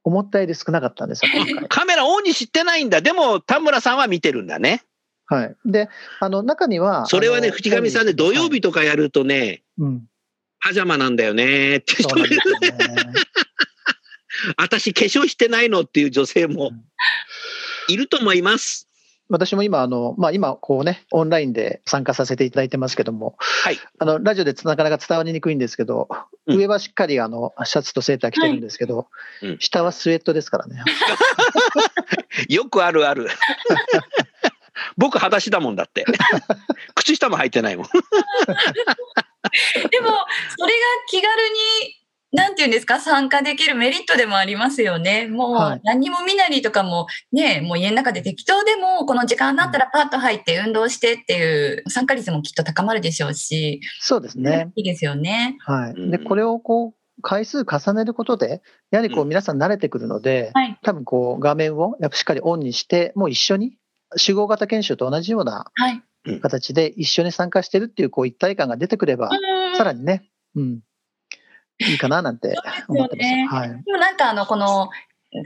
[0.03, 1.31] 思ったより少なかったんですよ。
[1.69, 3.03] カメラオンにしてないんだ。
[3.03, 4.83] でも、田村さんは見てるんだね。
[5.27, 5.57] はい。
[5.67, 10.07] で、あの、中には、それはね、あの淵上さんね、土曜日とかやるとね、うん。
[10.61, 12.75] パジャマなんだよねって人もいるね。
[14.57, 16.71] 私、化粧してないのっていう女性も
[17.89, 18.89] いると思います。
[19.31, 23.79] 私も今、あの、まあ、今、こうね、オンラインで参加させていただいてますけども、はい。
[23.99, 26.09] あの、ラジオでなかなか伝わりにくいんですけど、
[26.47, 29.09] うん上はしっかり、あの、シャツとセーター着てるんですけど、
[29.43, 30.83] うん下はスウェットですからね。
[32.51, 33.29] よくあるある。
[34.99, 36.05] 僕、裸足だもんだって。
[36.95, 37.87] 靴下も履いてないもん。
[37.87, 37.93] で
[40.01, 40.09] も、
[40.59, 42.04] それが気軽に、
[42.35, 45.29] なんていうんですか、参加できるメリットでもありますよね。
[45.29, 51.43] もはいう、何も見なりとかも、ね、もう家の中で適当でも、この時間になったらパッと入って運動してってい
[51.79, 54.73] う参加率もきっと高まるでしょうし、そうですね。
[54.75, 55.57] いいですよね。
[55.61, 55.95] はい。
[55.95, 60.77] で、うんこれをこう、回数重ねることで、やはりこうう、皆さん慣れてくるので、はい。
[60.83, 63.77] 多分こう、画面をやっぱしっかりオンにして、もう一緒に、
[64.17, 66.03] 集合型研修と同じようなはい。
[66.41, 69.31] 形で一緒に参加してるっていう、こう、一体感が出てくれば、
[69.77, 70.25] さらにね、
[70.57, 70.81] うん、
[71.79, 72.55] いいかななんて
[72.89, 73.29] 思ってます。
[73.29, 73.83] すよねはい。
[73.85, 74.91] でもなんかあの、この、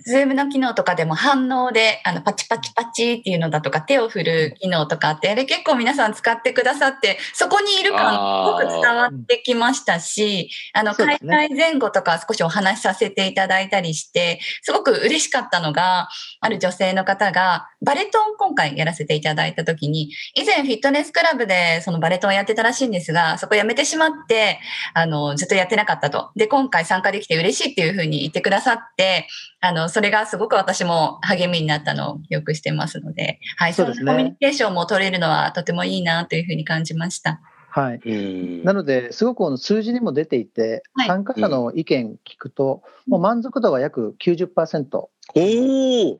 [0.04, 16.08] ズームの機能とかでも反応で、あの、パチパチパチっていうのだとか、手を振る機能とかって、あれ結構皆さん使ってくださって、そこにいる感すごく伝わってきましたし、あの、開そうですね催前後とか少しお話しさせていただいたりして、すごく嬉しかったのが、
[16.40, 24.60] ある女性の方が、バレトン今回やらせていただいた時に、以前フィットネスクラブでそのバレトンやってたらしいんですが、そこやめてしまって、
[24.92, 26.30] あの、ずっとやってなかったと。
[26.36, 29.26] で、今回参加できて嬉しいっていうふうに言ってくださって、
[29.60, 37.40] あの、それがすごく私も励みになったのをよくしてますので、はい、そうですねのコミュニケーションも取れるのはとてもいいなというふうに感じました。
[37.70, 38.00] はい。
[38.04, 44.96] うんなので、すごくこの数字にも出ていて、はい参加者の意見聞くと、もう満足度は約90%。
[44.96, 46.18] おお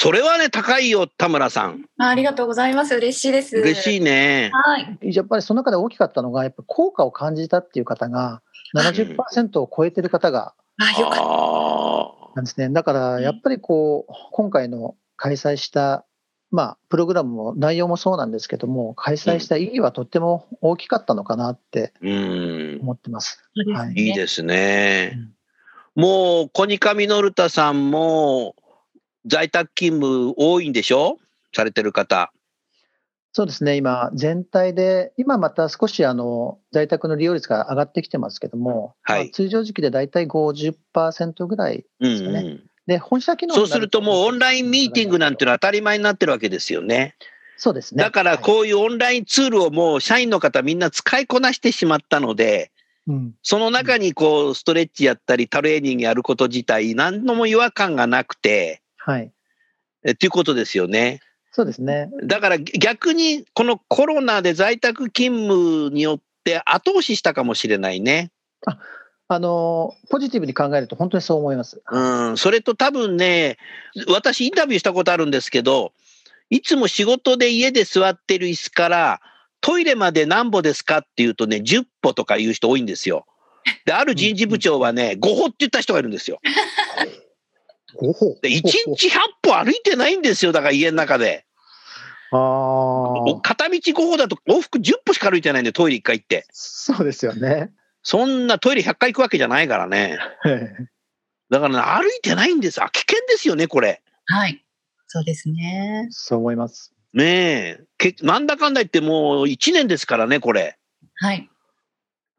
[0.00, 1.84] それはね、高いよ、田村さん。
[1.98, 2.94] あありがとうございます。
[2.94, 3.56] 嬉しいです。
[3.56, 4.52] 嬉しいね。
[4.54, 4.98] はい。
[5.02, 8.40] やっぱりその中で大きかったのが、やっぱ効果を感じたっていう方が
[8.76, 12.17] 70%を超えてる方があよかっああ。
[12.38, 12.68] なんですね。
[12.70, 16.06] だからやっぱりこう、今回の開催した、
[16.52, 22.78] まあ、プログラムも内容もそうなんですけども、開催した意義はとっても大きかったのかなってうん。
[22.80, 23.42] 思ってます。
[23.74, 25.18] はいいいですね。
[25.96, 28.54] もう、コニカミノルタさんも、
[29.26, 31.18] 在宅勤務多いんでしょ？
[31.52, 32.32] されてる方。
[33.38, 42.40] そうですね、今、全体で、今また少しあの在宅の利用率が上がってきてますけども、はいまあ通常時期で大体50%ぐらいうんですかね。
[42.40, 42.62] うん。
[42.88, 47.14] で、本社機能そうするともうオンラインミーティングなんていうのは当たり前になってるわけですよね。
[47.56, 48.02] そうですね。
[48.02, 52.72] だからはいこういうオンラインツールをもう社員の方みんな使いこなしてしまったので、
[53.06, 59.30] うんその中にこうストレッチやったりトレーニングやること自体何のも違和感がなくて、はい、
[60.04, 61.20] えっていうことですよね。
[61.52, 62.10] そうですね。
[62.24, 68.30] だから逆にこのコロナで在宅勤務によって後押ししたかもしれないね。
[69.30, 71.82] あのポジティブに考えると本当にそう思います。
[71.90, 71.98] う
[72.32, 73.58] ん、それと多分ね、
[74.08, 75.92] 私インタビューしたことあるんですけど、
[76.48, 79.20] いつも仕事で家で座ってる椅子から
[79.60, 83.26] トイレまで何歩ですかって言うとね、10歩とか言う人多いんですよ。
[83.84, 86.40] で、ある人事部長はね、5歩って言った人がいるんですよ。
[88.42, 90.52] で、1日100歩歩いてないんですよ。
[90.52, 91.44] だから家の中で。
[92.30, 96.46] あ片道5歩だと往復10歩しか歩いてないんで、トイレ1回行って。
[96.50, 97.72] そうですよね。
[98.02, 100.18] そんなトイレ100回行くわけじゃないからね。
[101.50, 102.82] だからね、歩いてないんです。
[102.82, 104.02] あ、危険ですよね、これ。
[104.26, 104.62] はい。
[105.06, 106.06] そうですね。
[106.10, 106.92] そう思います。
[107.14, 107.80] ねえ。
[107.96, 110.78] けなんだかんだ言ってもう1年ですからね、これ。
[111.14, 111.48] はい。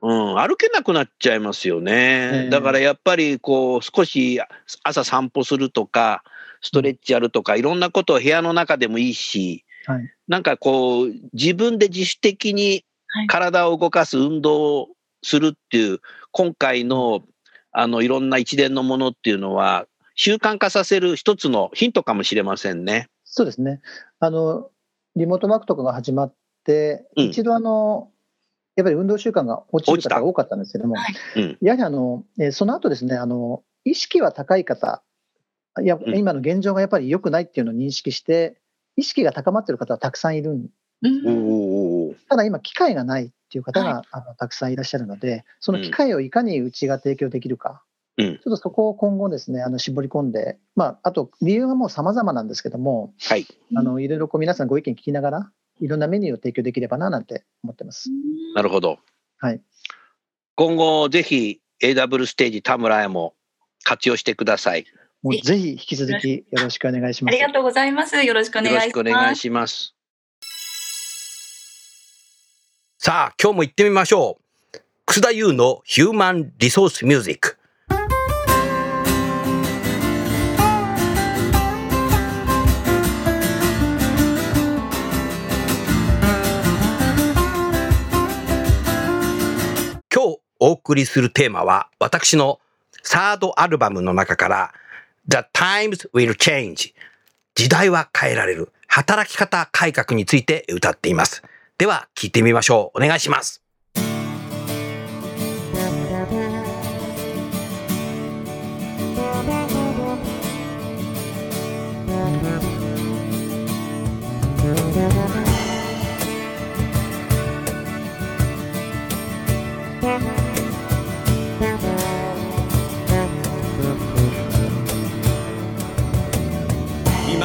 [0.01, 1.91] うん、歩けなくなっちゃいますよね。
[1.93, 4.39] ええだからやっぱりこう少し
[4.83, 6.23] 朝散歩するとか、
[6.61, 14.87] ストレッチやるとか、いろんなことを部屋の中でもいいし、はいなんかこう自分で自主的にはい体を動かす運動を
[15.23, 15.99] するっていう、
[16.31, 17.23] 今回の
[17.71, 19.85] あのいろんな一連のものっていうのは、
[20.15, 23.07] 習慣化させる一つのヒントかもしれませんね。
[23.23, 23.81] そうですね。
[24.19, 24.69] あの、
[25.15, 26.33] リモートワークとかが始まっ
[26.65, 28.11] て、うん一度あの、
[28.80, 31.41] やっぱり運動習慣が落ちる方が多かったんですけども、はい。
[31.41, 31.57] うん。
[31.61, 35.03] やはりあの、えーその後ですね、あの、意識は高い方、
[35.82, 36.17] いや、うん。
[36.17, 38.57] 今の現状がやっぱり良くないっていうのを認識して、
[38.95, 40.67] 意識が高まっている方はたくさんいるん
[41.01, 42.15] うん。
[42.30, 47.84] ただ今、機会がないっていう方が、あのたくさんいらっしゃるので、その機会をいかにうちが提供できるか、
[48.17, 48.36] うん。
[48.36, 53.45] ちょっとそこを今後ですね、あの絞り込んで、まあ、あと理由はもう様々なんですけども、はい。
[53.75, 58.09] あのいろいろこう皆さんご意見聞きながら、いろんなメニューを提供できればななんて思ってます。
[58.55, 58.99] なるほど。
[59.38, 59.61] はい。
[60.55, 63.34] 今後ぜひ AW ステージ田村へも
[63.84, 64.86] 活用してください。
[65.21, 67.36] もうぜひ引き続きよろしくお願いします。
[67.36, 68.21] ありがとうございます。
[68.21, 68.93] よろしくお願よろしいします。
[68.93, 69.95] くお願いします。
[72.97, 74.77] さあ、今日も行ってみましょう。
[75.05, 77.59] 楠田優のヒューマンリソースミュージック。
[90.70, 92.59] お送りするテーマは私の
[93.01, 94.74] サードアルバムの中から
[95.28, 96.93] The Times Will Change
[97.55, 101.41] 時代は変えられる働き方改革について歌っています。
[101.80, 103.03] では聞いてみましょう。
[103.03, 103.63] お願いします。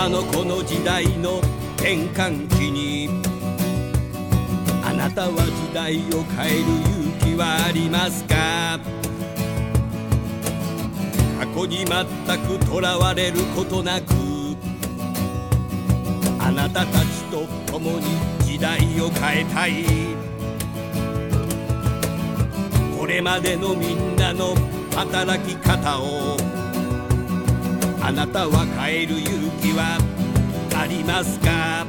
[0.07, 1.39] 今のこの時代の
[1.79, 3.09] 転換期に
[4.85, 6.65] あなたは時代を変える
[7.25, 8.79] 勇気はありますか？
[11.41, 14.13] 過去に全くとらわれることなく
[16.39, 18.05] あなたたちと共に
[18.45, 19.87] 時代を変えたい。
[22.99, 24.55] これまでのみんなの
[24.95, 26.37] 働き方を
[28.07, 29.99] あなたは変える勇気は
[30.77, 31.87] ありますか？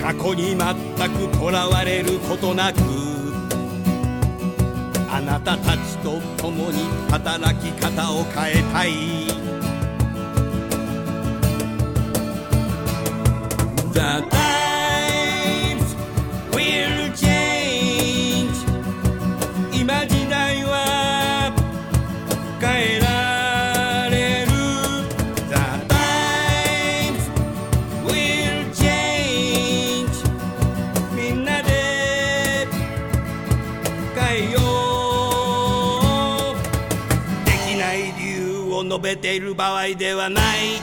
[0.00, 2.78] 過去に全くとらわれることなく
[5.12, 6.78] あなたたちと共に
[7.10, 8.92] 働き方を変えたい
[13.92, 14.00] The
[14.30, 14.59] time.
[39.30, 40.80] ている場合ではない。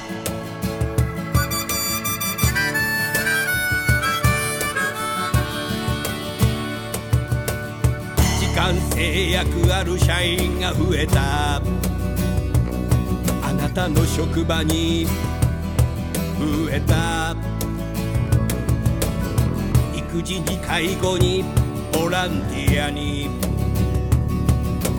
[8.40, 11.58] 時間制約ある社員が増えた。
[11.58, 11.62] あ
[13.54, 15.06] なたの職場に
[16.40, 17.36] 増えた。
[19.94, 21.44] 育児に介護に
[21.92, 23.28] ボランティアに。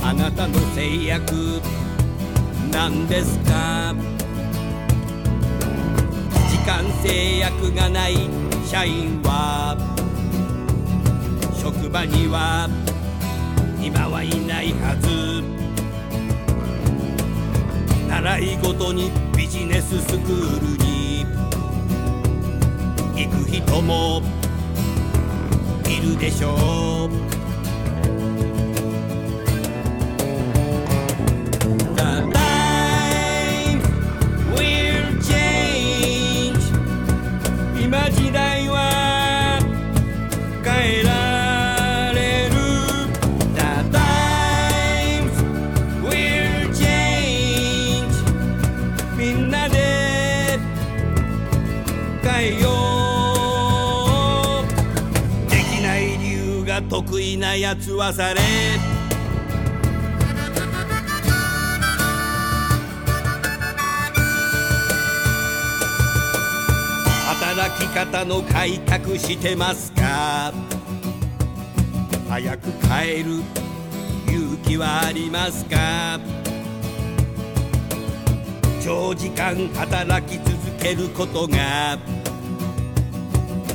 [0.02, 1.62] あなたの制約
[2.78, 3.92] なんですか？
[6.48, 8.14] 時間制約がない
[8.64, 9.76] 社員は
[11.60, 12.68] 職場には
[13.82, 15.42] 今はいないはず。
[18.08, 21.26] 習い事にビジネススクールに
[23.16, 24.22] 行く人も
[25.84, 27.37] いるでしょう。
[57.60, 58.40] やつはされ。
[67.26, 70.52] 働き方の改革してますか？
[72.28, 73.42] 早く帰る
[74.26, 76.20] 勇気はありますか？
[78.84, 81.98] 長時間働き続けることが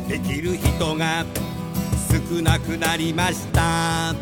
[0.07, 1.25] できる人が
[2.30, 4.13] 少なくなりました。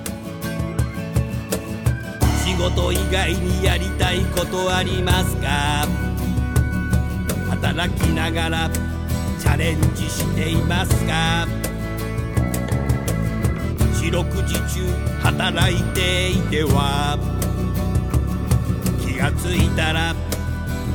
[2.43, 5.87] 仕事以外にやりたいことありますか？
[7.49, 8.69] 働きながら
[9.39, 11.47] チャレンジしていますか？
[14.01, 14.87] 四六時中
[15.21, 17.17] 働いていては
[18.99, 20.13] 気がついたら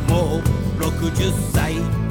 [0.09, 0.43] もう
[0.83, 2.06] 60歳。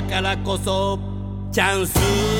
[0.00, 0.96] だからこそ
[1.50, 2.37] チャンス。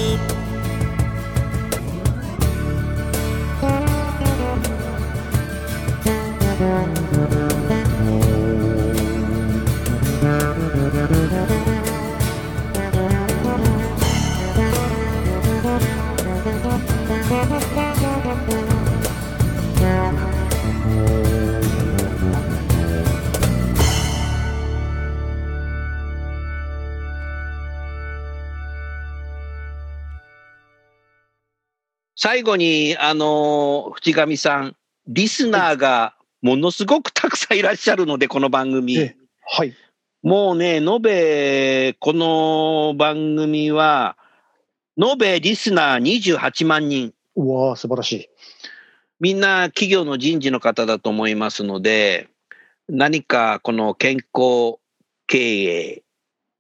[32.20, 34.74] 最後に、あの、淵上さん、
[35.06, 38.98] リスナーがものすごくたくさんいらっしゃるので、この番組。
[38.98, 39.14] え
[39.46, 39.72] はい。
[40.24, 44.16] もうね、延べ、この番組は、
[45.00, 47.14] 延べリスナー28万人。
[47.36, 48.28] うわー素晴らしい。
[49.20, 52.28] みんな企業の人事の方だと思いますので、
[52.88, 54.78] 何かこの健康
[55.28, 56.02] 経営、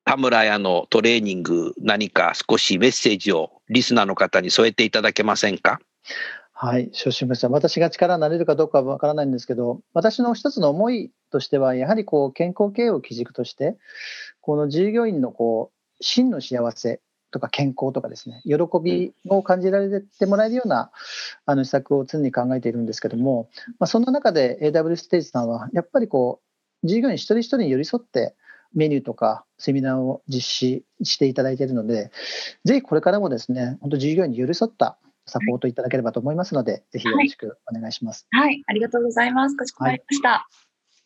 [0.08, 5.80] 田村屋のトレーニング、何か少しメッセージをリスナーの方に添えていただけませんか？
[6.54, 13.76] はい、少々さん、私が力になれるかどうかはわからないんですけど、私の一つの思いとしては、やはりこう健康経営を基軸として、
[14.40, 20.90] この従業員のこう真の幸せとか健康とかですね、喜びを感じられてもらえるような
[21.44, 26.40] あの施策を常に考えているんですけども、まあ、そんな中で AW ステージさんは、やっぱりこ
[26.82, 28.34] う従業員一人一人に寄り添って、
[28.74, 32.10] メニューとかセミナーを実施していただいているので、
[32.64, 38.26] ぜひこれからもですね、本当従業員に寄り添ったサポートいただければと思いますので、ぜひよろしくお願いします。
[38.30, 39.56] はい、ありがとうございます。
[39.56, 40.48] かしこまりました。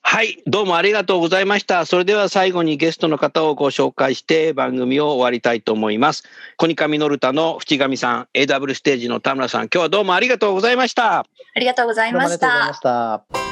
[0.05, 1.87] はい、どうもありがとうございました。
[1.87, 6.25] それでは最後にゲストの方をご紹介して番組を終わりたいと思います。
[6.59, 11.21] コニカミノルタの淵上さん、AW ステージの田村さん、今日はどうもありがとうございました。
[11.21, 12.29] ありがとうございま。
[12.29, 13.52] した。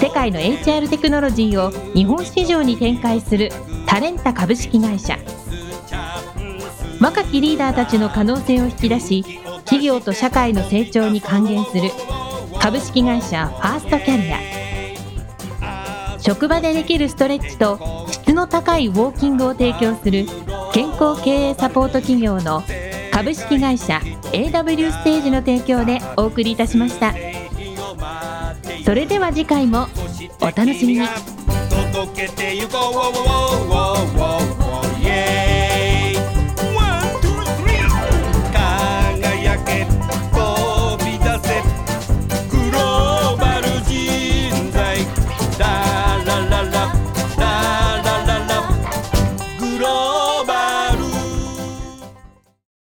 [0.00, 3.50] 世界の HR テクノロジーを日本市場に展開する
[3.86, 5.18] タレンタ株式会社。
[6.98, 9.24] 若きリーダーたちの可能性を引き出し
[9.64, 11.90] 企業と社会の成長に還元する
[12.58, 16.18] 株式会社ファーストキャリア。
[16.18, 17.78] 職場でできるストレッチと
[18.10, 20.24] 質の高いウォーキングを提供する
[20.72, 22.62] 健康経営サポート企業の
[23.12, 24.00] 株式会社
[24.32, 27.29] AW ステージの提供でお送りいたしました。
[28.90, 29.86] それでは次回も
[30.40, 31.06] お楽しみに。
[31.92, 33.10] 届けてゆこう。